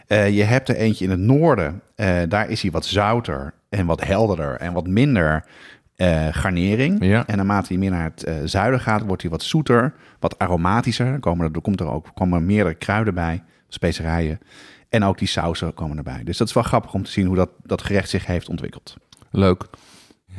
[0.06, 3.86] Eh, je hebt er eentje in het noorden, eh, daar is hij wat zouter en
[3.86, 5.44] wat helderder en wat minder
[6.30, 7.04] garnering.
[7.04, 7.26] Ja.
[7.26, 11.06] En naarmate hij meer naar het zuiden gaat, wordt hij wat zoeter, wat aromatischer.
[11.06, 14.38] Er, komen, er komt er ook komen er meerdere kruiden bij, specerijen.
[14.88, 16.24] En ook die sausen komen erbij.
[16.24, 18.96] Dus dat is wel grappig om te zien hoe dat, dat gerecht zich heeft ontwikkeld.
[19.30, 19.66] Leuk.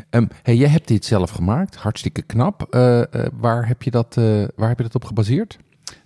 [0.10, 2.68] Ehm, hey, jij hebt dit zelf gemaakt, hartstikke knap.
[2.70, 3.08] Eh, eh,
[3.40, 5.58] waar, heb je dat, eh, waar heb je dat op gebaseerd?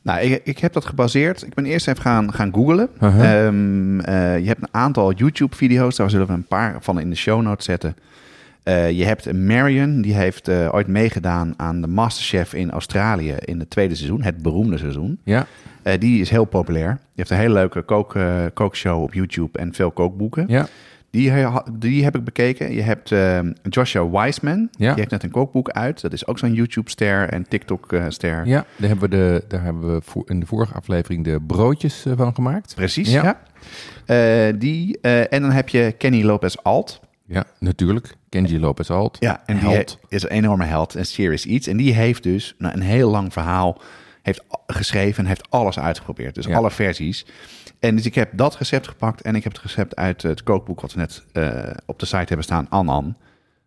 [0.02, 1.42] Nou, ik, ik heb dat gebaseerd.
[1.42, 2.90] Ik ben eerst even gaan, gaan googlen.
[3.00, 5.96] Ehm, eh, je hebt een aantal YouTube-video's.
[5.96, 7.96] Daar zullen we een paar van in de show notes zetten.
[8.94, 13.96] Je hebt Marion, die heeft ooit meegedaan aan de Masterchef in Australië in het tweede
[13.96, 15.20] seizoen, het beroemde seizoen.
[15.24, 15.46] Ja,
[16.00, 16.90] die is heel populair.
[16.90, 18.16] Die heeft een hele leuke kook,
[18.54, 20.46] kookshow op YouTube en veel kookboeken.
[20.48, 20.68] ja,
[21.12, 21.32] Die,
[21.74, 22.74] die heb ik bekeken.
[22.74, 24.88] Je hebt eh, Joshua Wiseman, Ja.
[24.90, 26.02] die heeft net een kookboek uit.
[26.02, 28.46] Dat is ook zo'n YouTube-ster en TikTok-ster.
[28.48, 28.66] ja.
[28.78, 32.14] Daar hebben we, de, daar hebben we voor, in de vorige aflevering de broodjes eh,
[32.16, 32.76] van gemaakt.
[32.76, 33.24] Precies, Ja.
[33.24, 33.40] ja.
[34.06, 37.00] Eh, die, eh, en dan heb je Kenny Lopez Alt.
[37.26, 38.16] Ja, natuurlijk.
[38.30, 39.18] Kenji Lopez Alt.
[39.20, 39.98] Ja, en die Held.
[40.10, 41.68] he- is een enorme held en Serious Eats.
[41.68, 43.82] En die heeft dus nou, een heel lang verhaal
[44.22, 46.36] heeft geschreven en heeft alles uitgeprobeerd.
[46.36, 46.56] Dus Ja.
[46.56, 47.26] alle versies.
[47.80, 50.82] En dus ik heb dat recept gepakt en ik heb het recept uit het kookboek
[50.82, 53.16] wat we net eh, op de site hebben staan, Anan.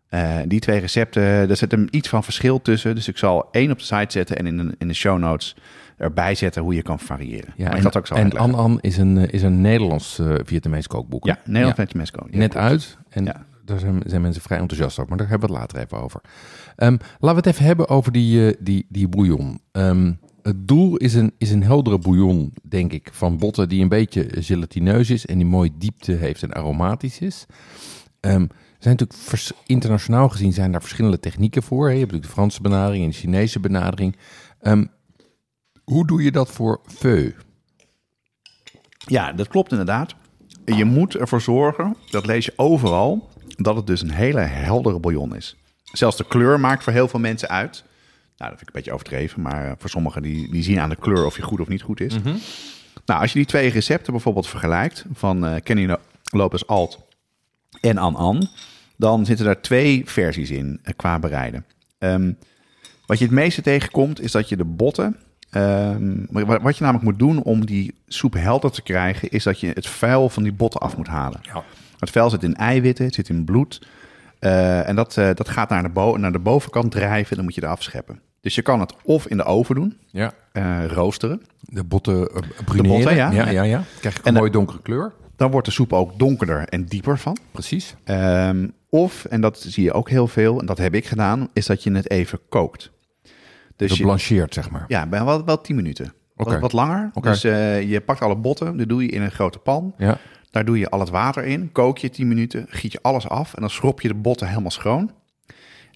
[0.08, 2.94] Eh, die twee recepten, er zit een iets van verschil tussen.
[2.94, 5.56] Dus ik zal één op de site zetten en in de, in de show notes
[5.96, 7.52] erbij zetten hoe je kan variëren.
[7.56, 8.32] Ja, maar en, dat ook zo en.
[8.38, 11.24] An An is een, eh, is een Nederlands eh Vietnamees kookboek.
[11.24, 11.30] hè?
[11.30, 12.00] Ja, Nederland Ja.
[12.30, 12.98] Ja, Net uit.
[13.08, 13.46] En Ja.
[13.64, 15.08] daar zijn, zijn mensen vrij enthousiast over.
[15.08, 16.20] Maar daar hebben we het later even over.
[16.76, 19.60] Ehm, laten we het even hebben over die, eh, die, die bouillon.
[19.72, 20.12] Ehm,
[20.44, 24.26] het doel is een, is een heldere bouillon, denk ik, van botten die een beetje
[24.30, 27.46] gelatineus is en die mooi diepte heeft en aromatisch is.
[28.20, 31.84] Ehm, er zijn natuurlijk internationaal gezien zijn daar verschillende technieken voor.
[31.84, 34.16] Je hebt natuurlijk de Franse benadering en de Chinese benadering.
[34.60, 34.84] Ehm,
[35.84, 37.30] hoe doe je dat voor feu?
[38.98, 40.14] Ja, dat klopt inderdaad.
[40.64, 45.36] Je moet ervoor zorgen, dat lees je overal, dat het dus een hele heldere bouillon
[45.36, 45.56] is.
[45.82, 47.84] Zelfs de kleur maakt voor heel veel mensen uit.
[48.36, 50.88] Nou, dat vind ik een beetje overdreven, maar eh, voor sommigen die, die zien aan
[50.88, 52.14] de kleur of je goed of niet goed is.
[53.06, 56.98] Nou, als je die twee recepten bijvoorbeeld vergelijkt, van eh Kenny Lo- Lopez Alt
[57.80, 58.48] en An An,
[58.96, 61.64] dan zitten daar twee versies in eh, qua bereiden.
[61.98, 62.32] Ehm,
[63.06, 65.16] wat je het meeste tegenkomt, is dat je de botten.
[65.50, 69.60] ehm, wat wat je namelijk moet doen om die soep helder te krijgen, is dat
[69.60, 71.40] je het vuil van die botten af moet halen.
[71.98, 73.86] Het vuil zit in eiwitten, het zit in bloed.
[74.44, 77.54] Eh, en dat, eh, dat gaat naar de, bo- naar de bovenkant drijven, dan moet
[77.54, 78.20] je eraf scheppen.
[78.40, 80.32] Dus je kan het of in de oven doen, Ja.
[80.52, 81.42] eh, roosteren.
[81.60, 82.30] De botten
[82.64, 82.90] bruneren.
[82.96, 83.30] botten, ja.
[83.30, 83.82] ja, ja, ja.
[84.00, 85.12] Krijg je een En mooie donkere kleur.
[85.36, 87.36] Dan wordt de soep ook donkerder en dieper van.
[87.50, 87.94] Precies.
[88.04, 91.66] Ehm, of, en dat zie je ook heel veel, en dat heb ik gedaan, is
[91.66, 92.90] dat je het even kookt.
[93.76, 94.84] Dus de je, blancheert, zeg maar.
[94.88, 96.12] ja, bij wel, wel 10 minuten.
[96.36, 96.50] Oké.
[96.50, 97.10] Wat, wat langer.
[97.14, 97.28] Oké.
[97.28, 99.94] Dus je pakt alle botten, die doe je in een grote pan.
[99.98, 100.18] Ja.
[100.54, 103.54] Daar doe je al het water in, kook je 10 minuten, giet je alles af
[103.54, 105.10] en dan schrop je de botten helemaal schoon.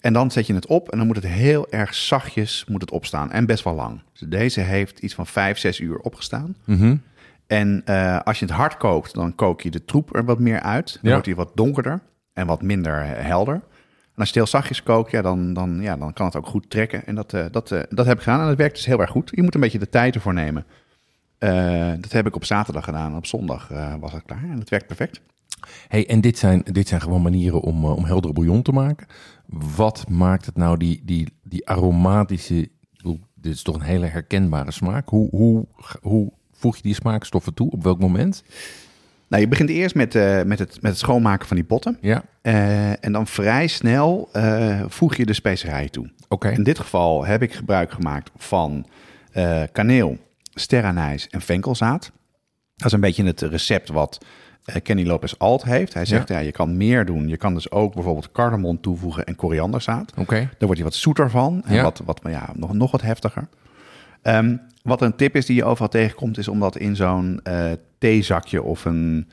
[0.01, 2.91] En dan zet je het op en dan moet het heel erg zachtjes moet het
[2.91, 4.01] opstaan en best wel lang.
[4.13, 6.57] Dus deze heeft iets van 5, 6 uur opgestaan.
[6.65, 6.97] Mhm.
[7.47, 10.61] En eh, als je het hard kookt, dan kook je de troep er wat meer
[10.61, 10.93] uit.
[10.93, 11.11] Dan Ja.
[11.11, 12.01] wordt hij wat donkerder
[12.33, 13.55] en wat minder eh, helder.
[13.55, 16.47] En als je het heel zachtjes kookt, ja, dan, dan, ja, dan kan het ook
[16.47, 17.07] goed trekken.
[17.07, 19.31] En dat, eh, dat, dat heb ik gedaan en dat werkt dus heel erg goed.
[19.35, 20.65] Je moet een beetje de tijd ervoor nemen.
[21.39, 23.17] Eh, dat heb ik op zaterdag gedaan.
[23.17, 25.21] Op zondag eh, was het klaar en het werkt perfect.
[25.89, 29.07] Hey, en dit zijn, dit zijn gewoon manieren om, eh, om heldere bouillon te maken.
[29.77, 32.69] Wat maakt het nou die, die, die aromatische...
[33.41, 35.09] Dit is toch een hele herkenbare smaak.
[35.09, 35.67] Hoe, hoe,
[36.03, 37.71] hoe voeg je die smaakstoffen toe?
[37.71, 38.43] Op welk moment?
[39.29, 41.99] Nou, je begint eerst met, met, het, met het schoonmaken van die potten.
[42.01, 42.25] Ja,
[43.01, 44.29] en dan vrij snel
[44.89, 46.11] voeg je de specerijen toe.
[46.29, 46.49] oké.
[46.49, 48.87] In dit geval heb ik gebruik gemaakt van
[49.73, 50.19] kaneel,
[50.59, 52.13] sterrenijs en venkelzaad.
[52.77, 54.25] Dat is een beetje het recept wat
[54.65, 55.95] eh, Kenny Lopez Alt heeft.
[55.95, 56.39] Hij zegt, ja.
[56.39, 57.29] je kan meer doen.
[57.29, 60.13] Je kan dus ook bijvoorbeeld cardamom toevoegen en korianderzaad.
[60.17, 60.35] Oké.
[60.37, 61.83] Daar wordt hij wat zoeter van en Ja.
[61.83, 63.49] wat, wat, ja, nog, nog wat heftiger.
[64.23, 67.71] Ehm, wat een tip is die je overal tegenkomt, is om dat in zo'n eh,
[67.99, 69.29] theezakje of een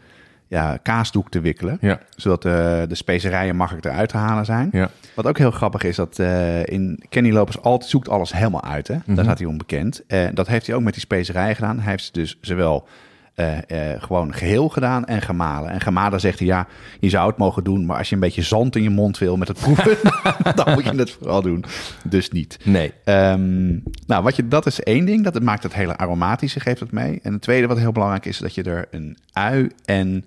[0.47, 1.77] ja, kaasdoek te wikkelen.
[1.81, 2.51] Ja, Zodat eh,
[2.87, 4.69] de specerijen makkelijk eruit te halen zijn.
[4.71, 4.89] ja.
[5.15, 8.87] Wat ook heel grappig is, dat eh, in Kenny Lopez altijd zoekt alles helemaal uit.
[8.87, 8.95] Hè?
[8.95, 9.15] Mhm.
[9.15, 10.05] Daar staat hij onbekend.
[10.07, 11.79] Eh dat heeft hij ook met die specerijen gedaan.
[11.79, 12.87] Hij heeft ze dus zowel
[13.35, 13.57] eh,
[13.99, 15.69] gewoon geheel gedaan en gemalen.
[15.69, 16.67] En gemalen zegt hij, ja,
[16.99, 17.85] je zou het mogen doen...
[17.85, 19.97] maar als je een beetje zand in je mond wil met het proeven...
[20.55, 21.65] dan moet je het vooral doen.
[22.03, 22.57] Dus niet.
[22.63, 22.93] Nee.
[23.03, 23.67] Ehm,
[24.07, 25.23] nou, wat je, dat is één ding.
[25.23, 27.19] Dat het maakt het hele aromatische, geeft het mee.
[27.23, 28.37] En het tweede wat heel belangrijk is...
[28.37, 30.25] dat je er een ui en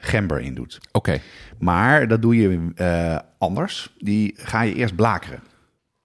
[0.00, 0.78] gember in doet.
[0.92, 1.18] Oké.
[1.58, 3.94] Maar dat doe je eh, anders.
[3.98, 5.40] Die ga je eerst blakeren.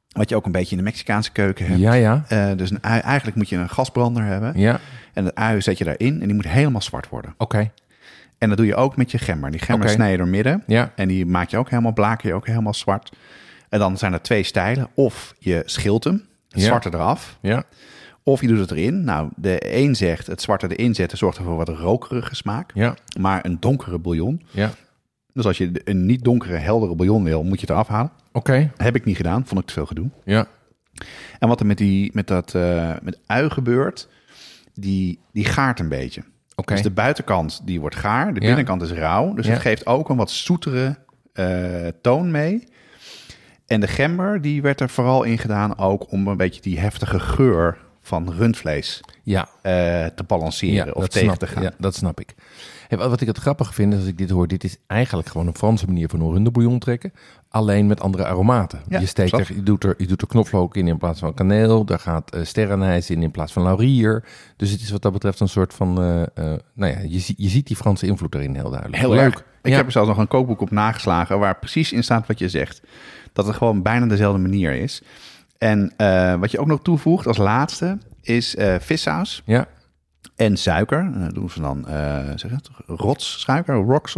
[0.08, 1.80] Wat je ook een beetje in de Mexicaanse keuken hebt.
[1.80, 2.24] Ja, ja.
[2.28, 4.54] Eh, dus een ui, eigenlijk moet je een gasbrander hebben.
[4.60, 4.80] Ja,
[5.14, 7.34] En het ui zet je daarin en die moet helemaal zwart worden.
[7.38, 7.72] oké.
[8.38, 9.52] En dat doe je ook met je gember.
[9.52, 10.64] Die gember snij je door midden.
[10.68, 13.12] Ja, En die maak je ook helemaal, blaker je ook helemaal zwart.
[13.70, 14.88] En dan zijn er twee stijlen.
[14.94, 16.14] Of je schilt hem,
[16.50, 16.66] het Ja.
[16.66, 17.38] zwarte eraf.
[17.42, 17.64] ja.
[18.28, 19.04] Of je doet het erin.
[19.04, 22.72] Nou, de een zegt het zwarte erin zetten zorgt ervoor wat rokerige smaak.
[22.74, 24.42] Ja, Maar een donkere bouillon.
[24.52, 24.72] ja.
[25.34, 28.12] Dus als je een niet donkere, heldere bouillon wil, moet je het eraf halen.
[28.32, 28.72] Oké.
[28.78, 30.10] Heb ik niet gedaan, vond ik te veel gedoe.
[30.24, 30.48] Ja,
[31.40, 34.08] En wat er met, die, met dat eh, met ui gebeurt,
[34.74, 36.24] die, die gaart een beetje.
[36.56, 36.74] oké.
[36.74, 38.46] Dus de buitenkant die wordt gaar, de Ja.
[38.48, 39.34] binnenkant is rauw.
[39.34, 39.52] Dus Ja.
[39.52, 40.96] het geeft ook een wat zoetere
[41.34, 42.64] eh, toon mee.
[43.68, 47.20] En de gember, die werd er vooral in gedaan ook om een beetje die heftige
[47.20, 49.72] geur van rundvlees Ja, eh,
[50.06, 51.64] te balanceren of dat tegen snap, te gaan.
[51.64, 52.36] Ja, dat snap ik.
[52.88, 55.48] Hey, wat ik het grappig vind is als ik dit hoor, dit is eigenlijk gewoon
[55.48, 57.14] een Franse manier van een runderbouillon trekken.
[57.50, 58.82] Alleen met andere aromaten.
[58.88, 61.34] Ja, je, steekt er, je, doet er, je doet er knoflook in in plaats van
[61.34, 61.86] kaneel.
[61.86, 64.24] Daar gaat eh sterrenijs in in plaats van laurier.
[64.56, 66.02] Dus het is wat dat betreft een soort van...
[66.02, 69.02] eh, nou ja, je, je ziet die Franse invloed erin heel duidelijk.
[69.02, 69.44] Heel Leuk.
[69.62, 72.50] Ik heb er zelfs nog een kookboek op nageslagen waar precies in staat wat je
[72.50, 72.82] zegt.
[73.34, 75.02] Dat het gewoon bijna dezelfde manier is.
[75.66, 79.68] En eh, wat je ook nog toevoegt als laatste is eh vissaus Ja,
[80.36, 81.00] en suiker.
[81.00, 84.10] En dat doen ze dan, eh zeg het, rotssuiker, rock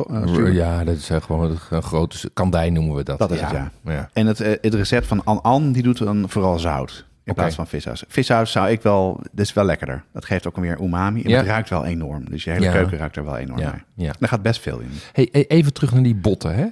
[0.51, 3.19] ja dat is gewoon een grote kandij noemen we dat.
[3.19, 3.71] Dat is het, ja.
[3.83, 4.09] ja.
[4.13, 7.05] En het, het recept van An An, die doet dan vooral zout.
[7.23, 8.03] In plaats van vissaus.
[8.07, 10.03] Vissaus zou ik wel, dat is wel lekkerder.
[10.13, 11.23] Dat geeft ook weer umami.
[11.23, 11.37] En Ja.
[11.37, 12.29] het ruikt wel enorm.
[12.29, 12.71] Dus je hele Ja.
[12.71, 13.83] keuken ruikt er wel enorm Ja, naar.
[13.95, 14.13] ja.
[14.19, 14.89] Daar gaat best veel in.
[15.13, 16.55] Hey, hey, even terug naar die botten.
[16.55, 16.65] Hè?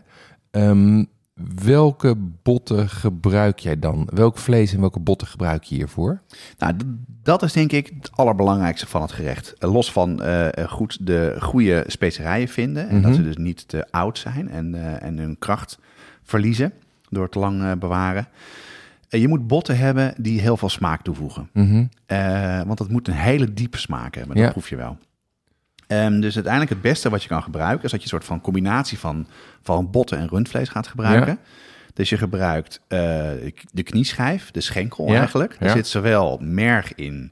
[0.52, 1.04] Ehm,
[1.64, 4.10] welke botten gebruik jij dan?
[4.14, 6.22] Welk vlees en welke botten gebruik je hiervoor?
[6.58, 6.74] Nou,
[7.24, 9.54] dat is denk ik het allerbelangrijkste van het gerecht.
[9.58, 12.90] Eh, Los van eh, goed de goede specerijen vinden.
[12.90, 13.06] En Mhm.
[13.06, 15.80] dat ze dus niet te oud zijn en, eh, en hun kracht
[16.24, 16.74] verliezen
[17.10, 18.28] door te lang eh, bewaren.
[19.10, 21.50] Eh, je moet botten hebben die heel veel smaak toevoegen.
[21.54, 21.86] Mhm.
[22.06, 24.52] Eh, want het moet een hele diepe smaak hebben, dat Ja.
[24.52, 24.98] proef je wel.
[25.88, 27.84] Ehm, dus uiteindelijk het beste wat je kan gebruiken...
[27.86, 29.28] is dat je een soort van combinatie van,
[29.62, 31.40] van botten en rundvlees gaat gebruiken.
[31.94, 33.00] Dus je gebruikt eh,
[33.72, 35.56] de knieschijf, de schenkel Ja, eigenlijk.
[35.60, 35.72] Er ja.
[35.74, 37.32] zit zowel merg in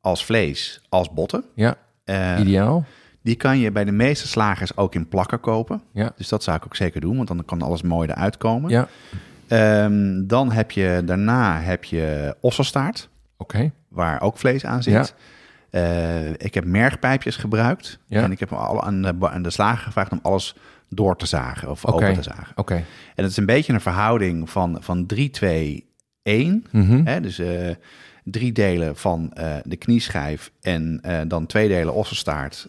[0.00, 1.44] als vlees als botten.
[1.54, 2.84] Ja, Eh, ideaal.
[3.22, 5.82] die kan je bij de meeste slagers ook in plakken kopen.
[5.92, 8.70] Ja, Dus dat zou ik ook zeker doen, want dan kan alles mooi eruit komen.
[8.70, 8.88] ja.
[9.48, 13.70] Ehm, dan heb je daarna heb je osselstaart, oké.
[13.88, 15.14] waar ook vlees aan zit.
[15.74, 17.98] Eh, ik heb mergpijpjes gebruikt.
[18.06, 18.22] Ja.
[18.22, 20.54] En ik heb al aan de, aan de slager gevraagd om alles
[20.88, 22.52] door te zagen of open te zagen.
[22.54, 22.74] Oké.
[23.14, 25.86] En het is een beetje een verhouding van, van 3, 2,
[26.22, 26.64] 1.
[26.70, 27.04] Mhm.
[27.04, 27.20] Hè?
[27.20, 27.70] Dus eh,
[28.24, 32.68] drie delen van eh, de knieschijf en dan twee delen ossenstaart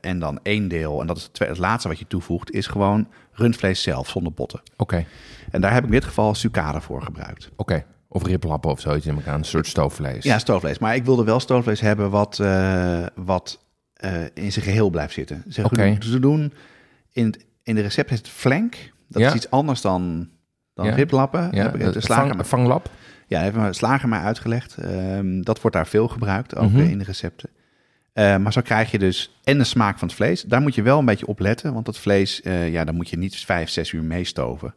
[0.00, 1.00] en dan één deel.
[1.00, 4.60] En dat is het, het laatste wat je toevoegt, is gewoon rundvlees zelf zonder botten.
[4.76, 5.06] Oké.
[5.50, 7.50] En daar heb ik in dit geval sucade voor gebruikt.
[7.56, 7.84] Oké.
[8.14, 9.34] Of riplappen of zoiets in elkaar.
[9.34, 10.24] Een soort stoofvlees.
[10.24, 10.78] Ja, stoofvlees.
[10.78, 15.44] Maar ik wilde wel stoofvlees hebben wat, eh, wat eh, in zijn geheel blijft zitten.
[15.48, 16.52] Ze, ze doen
[17.12, 18.92] in, het, in de recept is het flank.
[19.08, 19.28] Dat Ja.
[19.28, 20.28] is iets anders dan,
[20.74, 20.94] dan Ja.
[20.94, 21.48] riplappen.
[21.52, 22.90] Ja, Heb ik de de slager, vang, vanglap.
[23.26, 24.76] ja, heeft mijn slager mij uitgelegd.
[24.76, 26.80] Ehm, dat wordt daar veel gebruikt, ook Mhm.
[26.80, 27.48] eh, in de recepten.
[28.12, 30.42] Eh, maar zo krijg je dus en de smaak van het vlees.
[30.42, 33.08] Daar moet je wel een beetje op letten, want dat vlees, eh, ja, daar moet
[33.08, 34.74] je niet vijf, zes uur meestoven.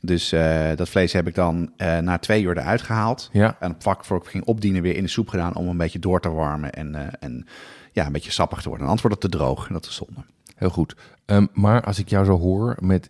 [0.00, 3.28] Dus eh, dat vlees heb ik dan eh, na twee uur eruit gehaald.
[3.32, 3.56] Ja.
[3.60, 5.98] En op vak voor ik ging opdienen weer in de soep gedaan om een beetje
[5.98, 7.46] door te warmen en, eh, en
[7.92, 8.86] ja, een beetje sappig te worden.
[8.86, 10.24] Anders wordt het te droog en dat is zonde.
[10.56, 10.96] Heel goed.
[11.26, 13.08] Ehm, maar als ik jou zo hoor met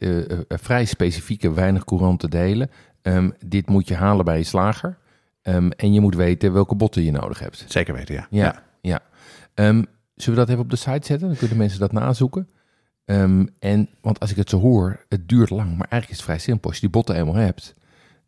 [0.49, 2.71] vrij specifieke, weinig courante delen.
[3.03, 4.99] ehm, dit moet je halen bij je slager.
[5.43, 7.65] Ehm, en je moet weten welke botten je nodig hebt.
[7.69, 8.27] Zeker weten, ja.
[8.31, 9.01] Ja, ja.
[9.55, 9.83] Ehm,
[10.15, 11.29] zullen we dat even op de site zetten?
[11.29, 12.49] Dan kunnen mensen dat nazoeken.
[13.11, 15.69] Ehm, en, want als ik het zo hoor, het duurt lang.
[15.69, 16.65] Maar eigenlijk is het vrij simpel.
[16.71, 17.75] Als je die botten eenmaal hebt,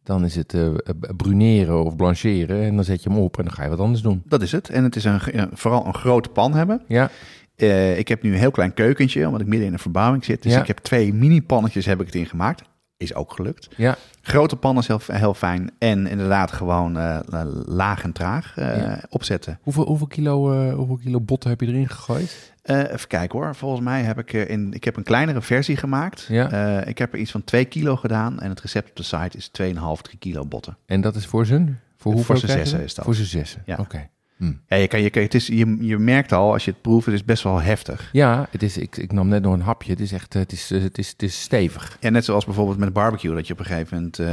[0.02, 0.68] dan is het eh,
[1.16, 2.62] bruneren of blancheren.
[2.62, 4.22] En dan zet je hem op en dan ga je wat anders doen.
[4.26, 4.68] Dat is het.
[4.68, 5.20] En het is een,
[5.52, 6.82] vooral een grote pan hebben.
[6.88, 7.10] Ja,
[7.56, 10.42] Eh, ik heb nu een heel klein keukentje, omdat ik midden in een verbouwing zit.
[10.42, 10.60] Dus Ja.
[10.60, 12.62] ik heb twee mini-pannetjes heb ik het in gemaakt.
[12.96, 13.68] Is ook gelukt.
[13.76, 15.70] ja, Grote pan is heel, heel fijn.
[15.78, 17.18] En inderdaad gewoon eh,
[17.66, 19.02] laag en traag eh, Ja.
[19.08, 19.58] opzetten.
[19.62, 22.52] Hoeveel, hoeveel, kilo, eh, hoeveel kilo botten heb je erin gegooid?
[22.62, 23.54] Even kijken hoor.
[23.54, 26.26] Volgens mij heb ik, in, ik heb een kleinere versie gemaakt.
[26.28, 26.80] Ja.
[26.84, 28.40] Ik heb er iets van 2 kilo gedaan.
[28.40, 30.76] En het recept op de site is 2,5, 3 kilo botten.
[30.86, 31.80] En dat is voor zijn?
[31.96, 33.04] Voor hoeveel z'n krijgen zessen is dat.
[33.04, 33.76] Voor z'n zessen, Ja.
[33.80, 34.08] oké.
[34.42, 34.52] Hm.
[34.66, 37.06] Ja, je, kan, je, kan, het is, je, je merkt al, als je het proeft,
[37.06, 38.08] het is best wel heftig.
[38.12, 39.90] Ja, het is, ik, ik nam net nog een hapje.
[39.90, 41.96] Het is echt, het is, eh, het is, het is stevig.
[42.00, 44.28] Ja, net zoals bijvoorbeeld met barbecue, dat je op een gegeven moment eh,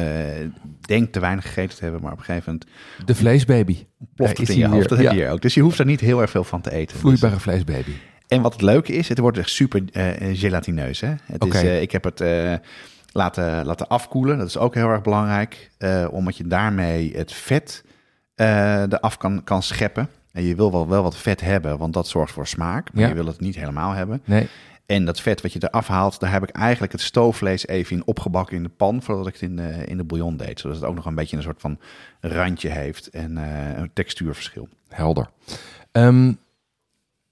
[0.81, 2.69] denkt te weinig gegeten te hebben, maar op een gegeven moment
[3.07, 3.85] De vleesbaby.
[4.15, 4.89] ploft het in je hoofd.
[4.89, 5.41] Dat heb je hier ook.
[5.41, 6.91] Dus je hoeft er niet heel erg veel van te eten.
[6.91, 7.91] Dus- Vloeibare vleesbaby.
[8.27, 10.99] en wat het leuke is, het wordt echt super eh, gelatineus.
[10.99, 11.13] Hè?
[11.23, 12.53] Het is, eh, ik heb het eh,
[13.11, 14.37] laten, laten afkoelen.
[14.37, 17.83] Dat is ook heel erg belangrijk, eh, omdat je daarmee het vet
[18.39, 20.09] eh eraf kan, kan scheppen.
[20.31, 22.93] En je wil wel, wel wat vet hebben, want dat zorgt voor smaak.
[22.93, 23.07] Maar Ja.
[23.09, 24.21] je wil het niet helemaal hebben.
[24.25, 24.47] Nee,
[24.85, 28.05] En dat vet wat je eraf haalt, daar heb ik eigenlijk het stoofvlees even in
[28.05, 30.59] opgebakken in de pan voordat ik het in de, in de bouillon deed.
[30.59, 31.79] Zodat het ook nog een beetje een soort van
[32.19, 34.67] randje heeft en eh, een textuurverschil.
[34.87, 35.29] helder.
[35.91, 36.33] Ehm,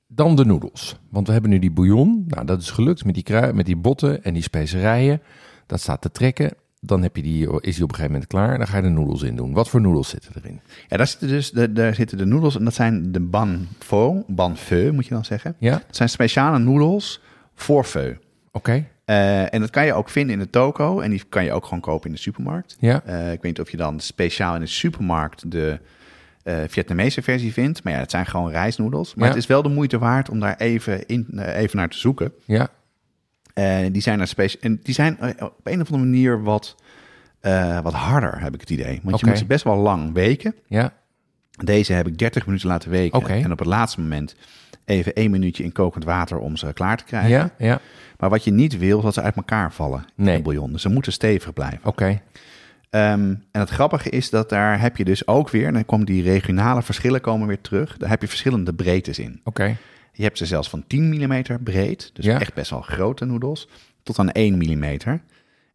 [0.07, 0.99] dan de noedels.
[1.09, 2.23] Want we hebben nu die bouillon.
[2.27, 5.21] Nou, dat is gelukt met die, krui, met die botten en die specerijen.
[5.65, 6.51] Dat staat te trekken.
[6.79, 8.57] Dan heb je die, is die op een gegeven moment klaar.
[8.57, 9.53] Dan ga je de noedels in doen.
[9.53, 10.59] Wat voor noedels zitten erin?
[10.87, 14.23] Ja, daar zitten dus de, daar zitten de noedels en dat zijn de ban pho,
[14.27, 15.55] ban pho moet je dan zeggen.
[15.59, 17.21] Ja, Dat zijn speciale noedels
[17.55, 18.13] voor pho.
[18.51, 18.85] oké.
[19.05, 21.63] Eh, en dat kan je ook vinden in de toko en die kan je ook
[21.63, 22.75] gewoon kopen in de supermarkt.
[22.79, 25.79] Ja, Eh, ik weet niet of je dan speciaal in de supermarkt de
[26.43, 27.83] eh, Vietnamese versie vindt.
[27.83, 29.15] Maar ja, het zijn gewoon rijstnoedels.
[29.15, 29.33] Maar Ja.
[29.33, 32.31] het is wel de moeite waard om daar even, in, even naar te zoeken.
[32.45, 32.69] ja,
[33.91, 34.21] Die zijn
[34.59, 36.75] en die zijn eh, op een of andere manier wat,
[37.39, 38.99] eh, wat harder, heb ik het idee.
[39.03, 40.55] Want je moet ze best wel lang weken.
[40.67, 40.93] ja.
[41.63, 43.19] Deze heb ik 30 minuten laten weken.
[43.43, 44.35] En op het laatste moment
[44.85, 47.29] even één minuutje in kokend water om ze klaar te krijgen.
[47.29, 47.79] Ja, ja.
[48.17, 50.29] Maar wat je niet wil, is dat ze uit elkaar vallen Nee.
[50.29, 50.71] in de bouillon.
[50.71, 51.79] Dus ze moeten stevig blijven.
[51.83, 52.21] Oké.
[52.89, 56.05] Ehm, en het grappige is dat daar heb je dus ook weer, en dan komen
[56.05, 57.97] die regionale verschillen komen weer terug.
[57.97, 59.41] Daar heb je verschillende breedtes in.
[59.43, 59.75] Oké.
[60.17, 62.39] Je hebt ze zelfs van 10 mm breed, dus Ja.
[62.39, 63.67] echt best wel grote noedels,
[64.03, 64.97] tot aan 1 mm.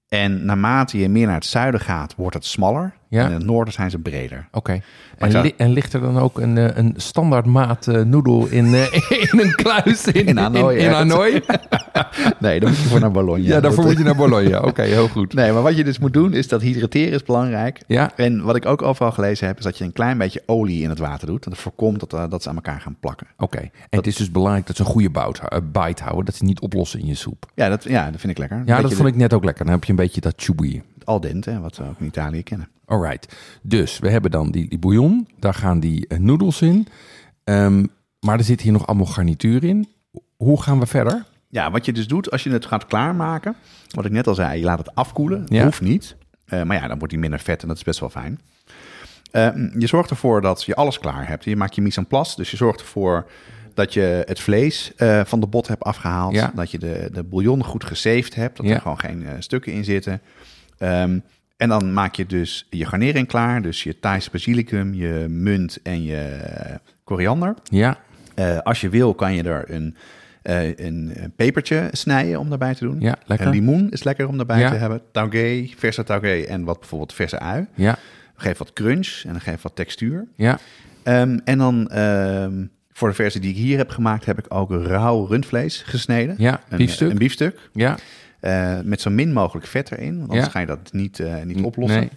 [0.09, 2.95] En naarmate je meer naar het zuiden gaat, wordt het smaller.
[3.13, 3.21] Ja.
[3.25, 4.49] En in het noorden zijn ze breder.
[4.53, 4.81] Oké.
[5.19, 8.47] En, zou- li- en ligt er dan ook een, eh, een standaard maat eh, noedel
[8.47, 8.93] in, eh,
[9.33, 10.97] in een kluis in, In Hanoi, In, in ja.
[10.97, 11.41] Hanoi?
[12.41, 13.43] Nee, dan moet je voor naar Bologna.
[13.49, 14.61] Ja, daarvoor moet je naar Bologna.
[14.69, 15.35] Oké, heel goed.
[15.35, 17.81] Nee, maar wat je dus moet doen, is dat hydrateren is belangrijk.
[17.87, 20.83] Ja, En wat ik ook overal gelezen heb, is dat je een klein beetje olie
[20.83, 21.45] in het water doet.
[21.45, 23.27] Dat voorkomt dat, dat ze aan elkaar gaan plakken.
[23.39, 23.59] oké.
[23.59, 25.41] En het is dus belangrijk dat ze een goede bout,
[25.73, 26.25] bite houden.
[26.25, 27.47] Dat ze niet oplossen in je soep.
[27.55, 28.63] Ja, dat, ja, dat vind ik lekker.
[28.67, 29.65] Ja, dat vond ik net ook lekker.
[29.65, 30.83] Dan heb je een beetje dat chewy.
[31.07, 32.69] Al dente, wat we ook in Italië kennen.
[32.85, 33.37] Alright.
[33.63, 35.29] Dus we hebben dan die, die bouillon.
[35.39, 36.87] Daar gaan die eh, noedels in.
[37.45, 37.87] Ehm,
[38.21, 39.89] maar er zit hier nog allemaal garnituur in.
[40.37, 41.25] Hoe gaan we verder?
[41.49, 43.55] Ja, wat je dus doet als je het gaat klaarmaken,
[43.91, 45.45] wat ik net al zei, je laat het afkoelen.
[45.49, 45.65] Ja.
[45.65, 46.17] Hoeft niet.
[46.45, 48.41] Eh, maar ja, dan wordt hij minder vet en dat is best wel fijn.
[49.31, 51.45] Eh, je zorgt ervoor dat je alles klaar hebt.
[51.45, 53.31] Je maakt je mise en place, dus je zorgt ervoor
[53.75, 54.93] dat je het vlees
[55.25, 56.35] van de bot hebt afgehaald.
[56.35, 56.53] Ja.
[56.55, 58.75] Dat je de, de bouillon goed gesaved hebt, dat Ja.
[58.75, 60.21] er gewoon geen stukken in zitten.
[60.79, 61.19] Ehm,
[61.57, 63.63] en dan maak je dus je garnering klaar.
[63.63, 67.55] Dus je Thaise basilicum, je munt en je eh, koriander.
[67.65, 67.99] Ja,
[68.35, 69.97] Eh, als je wil, kan je er een,
[70.43, 72.97] eh, een, pepertje snijden om daarbij te doen.
[73.01, 73.47] ja lekker.
[73.47, 74.71] Een limoen is lekker om daarbij Ja.
[74.71, 75.01] te hebben.
[75.13, 77.67] Taugé, verse taugé en wat bijvoorbeeld verse ui.
[77.75, 77.99] Ja,
[78.37, 80.27] Geef wat crunch en dan geeft wat textuur.
[80.37, 80.59] ja,
[81.03, 84.71] Ehm, en dan ehm, voor de versie die ik hier heb gemaakt, heb ik ook
[84.71, 86.35] rauw rundvlees gesneden.
[86.39, 86.61] ja.
[86.69, 87.11] Een, Biefstuk.
[87.11, 87.71] Een biefstuk.
[87.73, 87.97] ja,
[88.43, 90.53] eh, met zo min mogelijk vet erin, want anders Ja.
[90.53, 92.01] ga je dat niet, eh, niet oplossen.
[92.01, 92.09] Nee.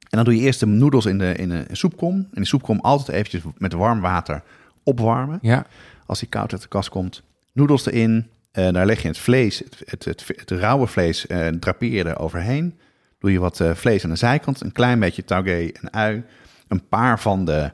[0.00, 2.14] En dan doe je eerst de noedels in, de, in een soepkom.
[2.16, 4.42] En die soepkom altijd eventjes met warm water
[4.82, 5.38] opwarmen.
[5.42, 5.66] Ja,
[6.06, 7.22] als die koud uit de kast komt.
[7.52, 8.26] Noedels erin.
[8.50, 11.26] eh, daar leg je het vlees, het, het, het, het rauwe vlees,
[11.60, 12.78] drapeer je er overheen.
[13.18, 14.60] Doe je wat vlees aan de zijkant.
[14.60, 16.22] Een klein beetje taugé en ui.
[16.68, 17.72] Een paar van de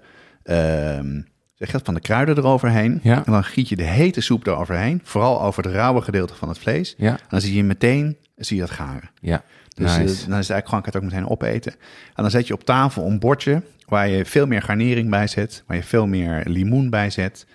[1.56, 3.00] Zeg je dat, van de kruiden eroverheen.
[3.02, 3.24] Ja.
[3.26, 5.00] En dan giet je de hete soep eroverheen.
[5.04, 6.94] Vooral over het rauwe gedeelte van het vlees.
[6.98, 9.10] Ja, En dan zie je meteen zie je dat garen.
[9.20, 9.42] ja.
[9.74, 10.04] Dus eh, nice.
[10.06, 11.72] dan is het eigenlijk gewoon, kan het ook meteen opeten.
[12.14, 15.62] En dan zet je op tafel een bordje waar je veel meer garnering bij zet.
[15.66, 17.46] Waar je veel meer limoen bij zet.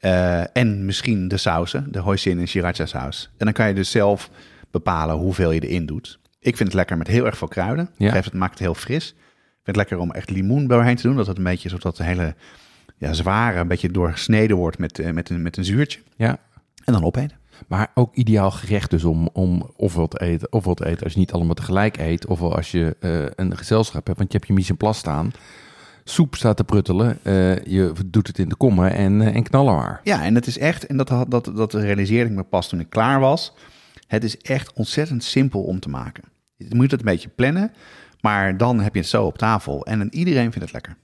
[0.00, 3.30] eh, en misschien de sausen, de hoisin en sriracha saus.
[3.38, 4.30] En dan kan je dus zelf
[4.70, 6.18] bepalen hoeveel je erin doet.
[6.40, 7.90] Ik vind het lekker met heel erg veel kruiden.
[7.96, 8.10] Ja.
[8.10, 9.08] Geeft het maakt het heel fris.
[9.08, 9.14] Ik
[9.52, 11.16] vind het lekker om echt limoen doorheen te doen.
[11.16, 12.34] Dat het een beetje zodat het hele
[13.06, 16.00] ja, zware een beetje doorsneden wordt met, eh, met, een, met een zuurtje.
[16.16, 16.38] ja.
[16.84, 17.36] En dan opeten.
[17.68, 21.18] Maar ook ideaal gerecht dus om, om ofwel te eten, ofwel te eten als je
[21.18, 24.54] niet allemaal tegelijk eet, ofwel als je eh, een gezelschap hebt, want je hebt je
[24.56, 25.30] mise en place staan.
[26.04, 30.00] Soep staat te pruttelen, eh, je doet het in de kommen en, en knallen maar.
[30.04, 32.80] Ja, en het is echt, en dat, had- dat, dat realiseerde ik me pas toen
[32.80, 33.54] ik klaar was.
[34.06, 36.24] Het is echt ontzettend simpel om te maken.
[36.56, 37.72] Je moet het een beetje plannen,
[38.20, 39.86] maar dan heb je het zo op tafel.
[39.86, 40.96] En iedereen vindt het lekker.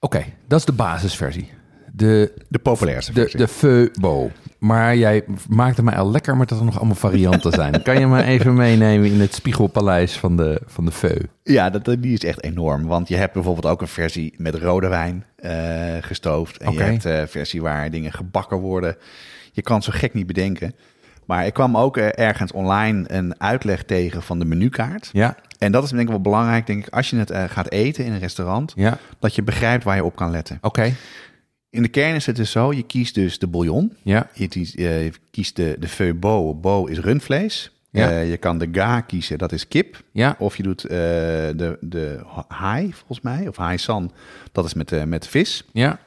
[0.00, 1.50] Oké, dat is de basisversie.
[1.92, 3.38] De, De populairste de, versie.
[3.38, 4.30] de feubo.
[4.58, 7.82] Maar jij maakte mij al lekker, maar dat er nog allemaal varianten zijn.
[7.82, 11.18] Kan je me even meenemen in het spiegelpaleis van de, van de feu?
[11.42, 12.86] Ja, dat, die is echt enorm.
[12.86, 15.52] Want je hebt bijvoorbeeld ook een versie met rode wijn eh,
[16.00, 16.56] gestoofd.
[16.56, 18.96] En je hebt een versie waar dingen gebakken worden.
[19.52, 20.74] Je kan het zo gek niet bedenken.
[21.26, 25.08] Maar ik kwam ook eh, ergens online een uitleg tegen van de menukaart.
[25.12, 27.70] Ja, En dat is denk ik wel belangrijk, denk ik, als je het eh, gaat
[27.70, 30.58] eten in een restaurant, ja, dat je begrijpt waar je op kan letten.
[30.60, 30.94] oké.
[31.70, 33.96] In de kern is het dus zo, je kiest dus de bouillon.
[34.02, 36.54] Ja, Je kiest, eh, je kiest de, de feu beau.
[36.54, 37.70] Beau is rundvlees.
[37.90, 38.10] Ja.
[38.10, 40.02] Eh, je kan de ga kiezen, dat is kip.
[40.12, 44.12] ja, Of je doet de, de hai, volgens mij, of hai san,
[44.52, 45.64] dat is met, met vis.
[45.72, 45.98] ja.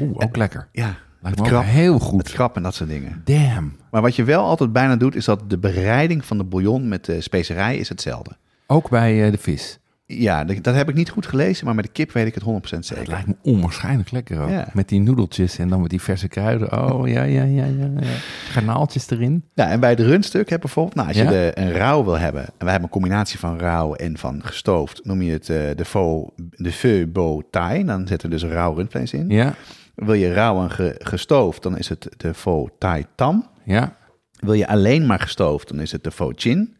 [0.00, 0.68] Oeh, ook lekker.
[0.72, 2.30] Ja, Lijkt het krab, heel het goed.
[2.32, 3.22] krab en dat soort dingen.
[3.24, 3.76] Damn.
[3.90, 7.04] Maar wat je wel altijd bijna doet, is dat de bereiding van de bouillon met
[7.04, 8.36] de specerij is hetzelfde.
[8.66, 9.78] Ook bij eh, de vis.
[10.06, 12.46] Ja, dat heb ik niet goed gelezen, maar met de kip weet ik het 100%
[12.70, 13.08] Het zeker.
[13.08, 14.48] lijkt me onwaarschijnlijk lekker ook.
[14.50, 14.68] Ja.
[14.72, 16.92] Met die noedeltjes en dan met die verse kruiden.
[16.92, 17.90] Oh, ja, ja, ja, ja.
[18.00, 18.06] ja.
[18.50, 19.44] Garnaaltjes erin.
[19.54, 21.22] Ja, en bij het rundstuk heb bijvoorbeeld, nou, als Ja?
[21.22, 24.40] je de, een rauw wil hebben, en wij hebben een combinatie van rauw en van
[24.44, 27.84] gestoofd, noem je het eh, de, faux, de feu beau thai.
[27.84, 29.28] Dan zetten we dus een rauw rundvlees in.
[29.28, 29.54] Ja,
[29.94, 33.46] Wil je rauw en ge- gestoofd, dan is het de faux thai tam.
[33.64, 33.96] ja,
[34.38, 36.76] Wil je alleen maar gestoofd, dan is het de faux chin.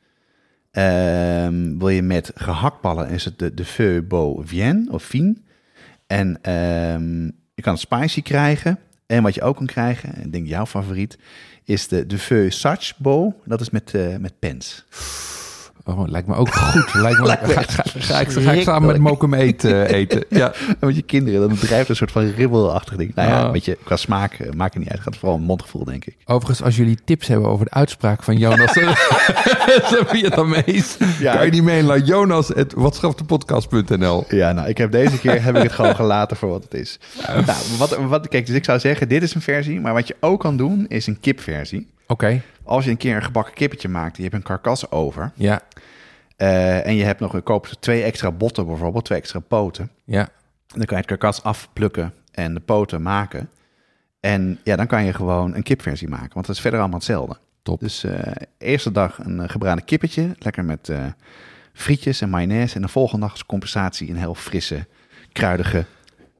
[0.74, 5.44] Ehm, wil je met gehaktballen, is het de, de feu beau vien of fin.
[6.06, 8.78] En ehm, je kan spicy krijgen.
[9.06, 11.18] En wat je ook kan krijgen, en ik denk jouw favoriet,
[11.64, 13.32] is de, de feu sach beau.
[13.44, 14.84] Dat is met, eh met pens.
[15.86, 16.94] Oh, lijkt me ook goed.
[17.02, 19.86] Lijkt me, Lijkt me ga, ga, ga, ik, ga ik samen met Mokum eten.
[20.00, 20.24] eten.
[20.28, 20.52] Ja.
[20.80, 23.14] Met je kinderen, dan drijft een soort van ribbelachtig ding.
[23.14, 23.50] Nou ja, Oh.
[23.52, 24.98] weet je, qua smaak eh, maakt het niet uit.
[24.98, 26.16] Het gaat vooral om mondgevoel, denk ik.
[26.24, 28.72] Overigens, als jullie tips hebben over de uitspraak van Jonas
[30.06, 34.24] Vietnamees, Ja, kan je die mailen naar jonas.watschaftepodcast.nl.
[34.28, 36.98] Ja, nou, ik heb deze keer heb ik het gewoon gelaten voor wat het is.
[37.26, 37.44] Nou,
[37.78, 39.80] wat, wat, kijk, dus ik zou zeggen, dit is een versie.
[39.80, 41.86] Maar wat je ook kan doen, is een kipversie.
[42.06, 45.32] Oké, Als je een keer een gebakken kippetje maakt, je hebt een karkas over.
[45.34, 45.60] ja,
[46.36, 49.90] eh, en je hebt nog, je koopt twee extra botten bijvoorbeeld, twee extra poten.
[50.04, 50.28] ja.
[50.74, 53.50] En dan kan je het karkas afplukken en de poten maken.
[54.20, 56.34] En ja, dan kan je gewoon een kipversie maken.
[56.34, 57.36] Want dat is verder allemaal hetzelfde.
[57.62, 57.80] Top.
[57.80, 60.34] Dus eh eerste dag een uh, gebraden kippetje.
[60.38, 61.06] Lekker met eh,
[61.72, 62.74] frietjes en mayonaise.
[62.74, 64.86] En de volgende dag als compensatie een heel frisse,
[65.32, 65.84] kruidige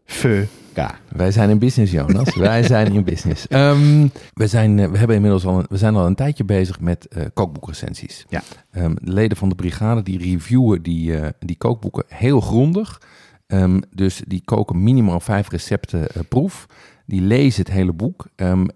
[0.05, 0.45] feu.
[0.75, 2.37] Ja, Wij zijn in business, Jonas.
[2.51, 3.49] Wij zijn in business.
[3.49, 6.81] Ehm, we, zijn, eh, we, hebben inmiddels al een, we zijn al een tijdje bezig
[6.81, 8.27] met eh kookboekrecensies.
[8.29, 8.43] Ja.
[8.71, 13.01] Ehm, de leden van de brigade die reviewen die, eh, die kookboeken heel grondig.
[13.47, 16.67] Ehm, dus die koken minimaal vijf recepten proef.
[17.07, 18.27] Die lezen het hele boek.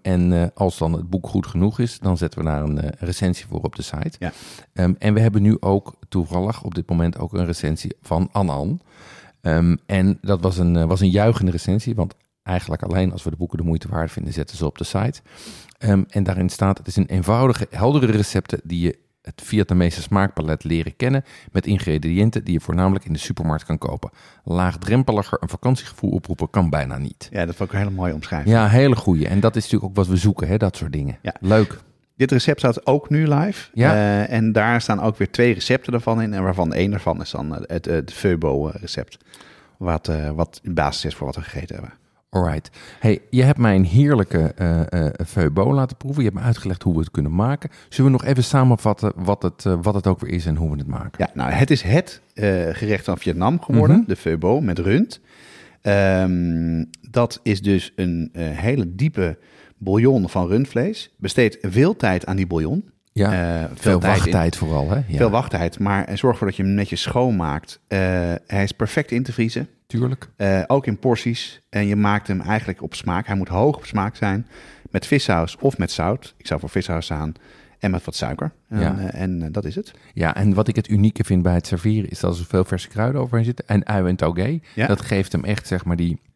[0.01, 3.59] En als dan het boek goed genoeg is, dan zetten we daar een recensie voor
[3.61, 4.11] op de site.
[4.19, 4.31] Ja.
[4.97, 8.81] En we hebben nu ook toevallig op dit moment ook een recensie van Anan.
[9.41, 13.29] Ehm, en dat was een, eh, was een juichende recensie, want eigenlijk alleen als we
[13.29, 15.21] de boeken de moeite waard vinden, zetten ze op de site.
[15.77, 20.63] Ehm, en daarin staat, het is een eenvoudige, heldere recepten die je het Vietnamese smaakpalet
[20.63, 24.09] leren kennen met ingrediënten die je voornamelijk in de supermarkt kan kopen.
[24.43, 27.29] Laagdrempeliger een vakantiegevoel oproepen kan bijna niet.
[27.31, 28.55] ja dat vond ik een hele mooie omschrijving.
[28.55, 29.27] Ja, hele goeie.
[29.27, 31.17] En dat is natuurlijk ook wat we zoeken, hè, dat soort dingen.
[31.21, 31.35] Ja.
[31.39, 31.79] Leuk.
[32.19, 33.69] Dit recept staat ook nu live.
[33.73, 33.93] Ja.
[33.93, 36.33] Eh, en daar staan ook weer twee recepten ervan in.
[36.33, 39.17] En waarvan één daarvan is dan het, het Feubo recept.
[39.77, 41.93] Wat, eh, wat in basis is voor wat we gegeten hebben.
[42.29, 42.69] Alright.
[42.99, 46.23] Hey, je hebt mij een heerlijke eh eh feuilleton laten proeven.
[46.23, 47.69] Je hebt me uitgelegd hoe we het kunnen maken.
[47.89, 50.71] Zullen we nog even samenvatten wat het, eh, wat het ook weer is en hoe
[50.71, 51.11] we het maken?
[51.17, 53.97] Ja, nou, het is het eh, gerecht van Vietnam geworden.
[53.97, 54.07] Mhm.
[54.07, 55.21] De Feubo met rund.
[55.81, 59.37] Ehm, dat is dus een eh, hele diepe
[59.79, 61.13] bouillon van rundvlees.
[61.17, 62.89] Besteed veel tijd aan die bouillon.
[63.11, 64.95] Ja, Eh, veel tijd in- wachttijd vooral, hè?
[64.95, 65.17] Ja.
[65.17, 67.79] Veel wachttijd, maar zorg ervoor dat je hem netjes schoonmaakt.
[67.87, 67.97] Eh
[68.47, 69.67] hij is perfect in te vriezen.
[69.87, 70.29] Tuurlijk.
[70.35, 71.61] Eh, ook in porties.
[71.69, 73.27] En je maakt hem eigenlijk op smaak.
[73.27, 74.47] Hij moet hoog op smaak zijn.
[74.91, 76.33] Met vissaus of met zout.
[76.37, 77.33] Ik zou voor vissaus staan.
[77.79, 78.51] En met wat suiker.
[78.69, 78.97] En, Ja.
[78.99, 79.91] eh, en eh, dat is het.
[80.13, 82.87] Ja, en wat ik het unieke vind bij het serveren is dat er veel verse
[82.87, 83.67] kruiden overheen zitten.
[83.67, 84.59] En ui en tauge.
[84.75, 84.87] Ja.
[84.87, 86.28] Dat geeft hem echt, zeg maar, die eh,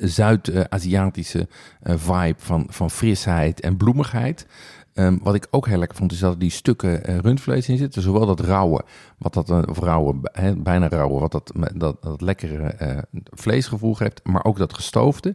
[0.00, 1.48] Zuid-Aziatische
[1.82, 4.46] eh, vibe van, van frisheid en bloemigheid.
[4.94, 7.76] Ehm, wat ik ook heel lekker vond, is dat er die stukken eh, rundvlees in
[7.76, 8.02] zitten.
[8.02, 8.84] Zowel dat rauwe,
[9.18, 10.14] wat dat, eh, of rauwe,
[10.56, 14.20] bijna rauwe, wat dat, dat, dat lekkere eh, vleesgevoel geeft.
[14.24, 15.34] Maar ook dat gestoofde.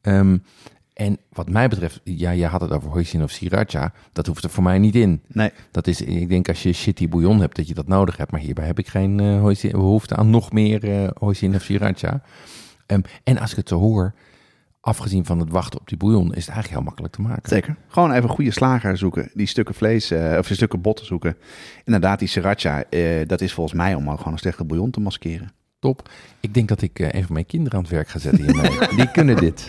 [0.00, 0.38] Ehm,
[0.94, 3.92] en wat mij betreft, ja, je had het over hoisin of sriracha.
[4.12, 5.22] Dat hoeft er voor mij niet in.
[5.28, 8.30] Nee, Dat is, ik denk als je shitty bouillon hebt, dat je dat nodig hebt.
[8.30, 12.22] Maar hierbij heb ik geen eh, hoisin- behoefte aan nog meer eh hoisin of sriracha.
[12.86, 14.14] Ehm, en als ik het zo hoor,
[14.84, 17.48] afgezien van het wachten op die bouillon, is het eigenlijk heel makkelijk te maken.
[17.48, 17.76] zeker.
[17.88, 19.30] Gewoon even een goede slager zoeken.
[19.34, 21.36] Die stukken vlees, eh, of die stukken botten zoeken.
[21.84, 25.00] Inderdaad, die sriracha, eh, dat is volgens mij om al gewoon een slechte bouillon te
[25.00, 25.52] maskeren.
[25.78, 26.08] Top.
[26.40, 28.78] Ik denk dat ik eh, een van mijn kinderen aan het werk ga zetten hiermee.
[28.96, 29.66] Die kunnen dit.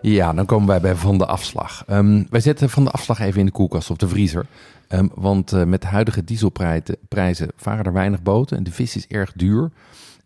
[0.00, 1.84] Ja, dan komen wij bij Van de Afslag.
[1.86, 4.46] Ehm, wij zetten Van de Afslag even in de koelkast of de vriezer.
[4.88, 8.56] Ehm, want met de huidige dieselprijzen prijzen varen er weinig boten.
[8.56, 9.70] En de vis is erg duur.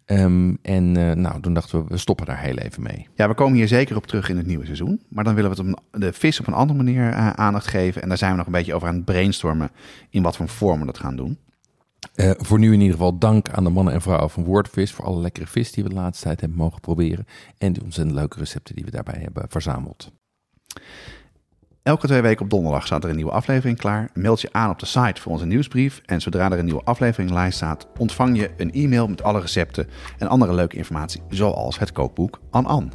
[0.04, 3.08] Ehm, en eh, nou, toen dachten we, we stoppen daar heel even mee.
[3.14, 5.02] Ja, we komen hier zeker op terug in het nieuwe seizoen.
[5.08, 8.02] Maar dan willen we het de vis op een andere manier eh, aandacht geven.
[8.02, 9.70] En daar zijn we nog een beetje over aan het brainstormen
[10.10, 11.38] in wat voor vorm we dat gaan doen.
[12.14, 14.92] Eh, voor nu in ieder geval dank aan de mannen en vrouwen van Woordvis...
[14.92, 17.26] voor alle lekkere vis die we de laatste tijd hebben mogen proberen.
[17.58, 20.12] En de ontzettend leuke recepten die we daarbij hebben verzameld.
[21.82, 24.10] Elke twee weken op donderdag staat er een nieuwe aflevering klaar.
[24.14, 26.00] Meld je aan op de site voor onze nieuwsbrief.
[26.04, 29.88] En zodra er een nieuwe aflevering live staat, ontvang je een e-mail met alle recepten
[30.18, 32.92] en andere leuke informatie, zoals het kookboek An An.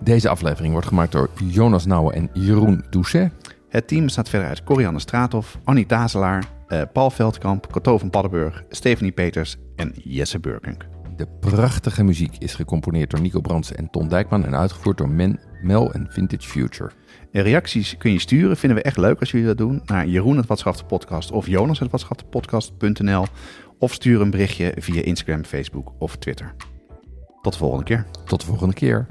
[0.00, 3.32] Deze aflevering wordt gemaakt door Jonas Nouwen en Jeroen Doucet.
[3.68, 8.64] Het team bestaat verder uit Corianne Straathof, Annie Tazelaar, eh, Paul Veldkamp, Cato van Paddenburg,
[8.68, 10.86] Stephanie Peters en Jesse Burkunk.
[11.16, 14.44] De prachtige muziek is gecomponeerd door Nico Brandsen en Ton Dijkman...
[14.44, 16.90] en uitgevoerd door Men, Mel en Vintage Future.
[17.32, 20.36] En reacties kun je sturen, vinden we echt leuk als jullie dat doen, naar Jeroen
[20.36, 23.26] het Wat Schaft de podcast of Jonas het Wat Schaft de podcast.nl
[23.78, 26.54] of stuur een berichtje via Instagram, Facebook of Twitter.
[27.42, 28.06] Tot de volgende keer.
[28.24, 29.06] Tot de volgende keer.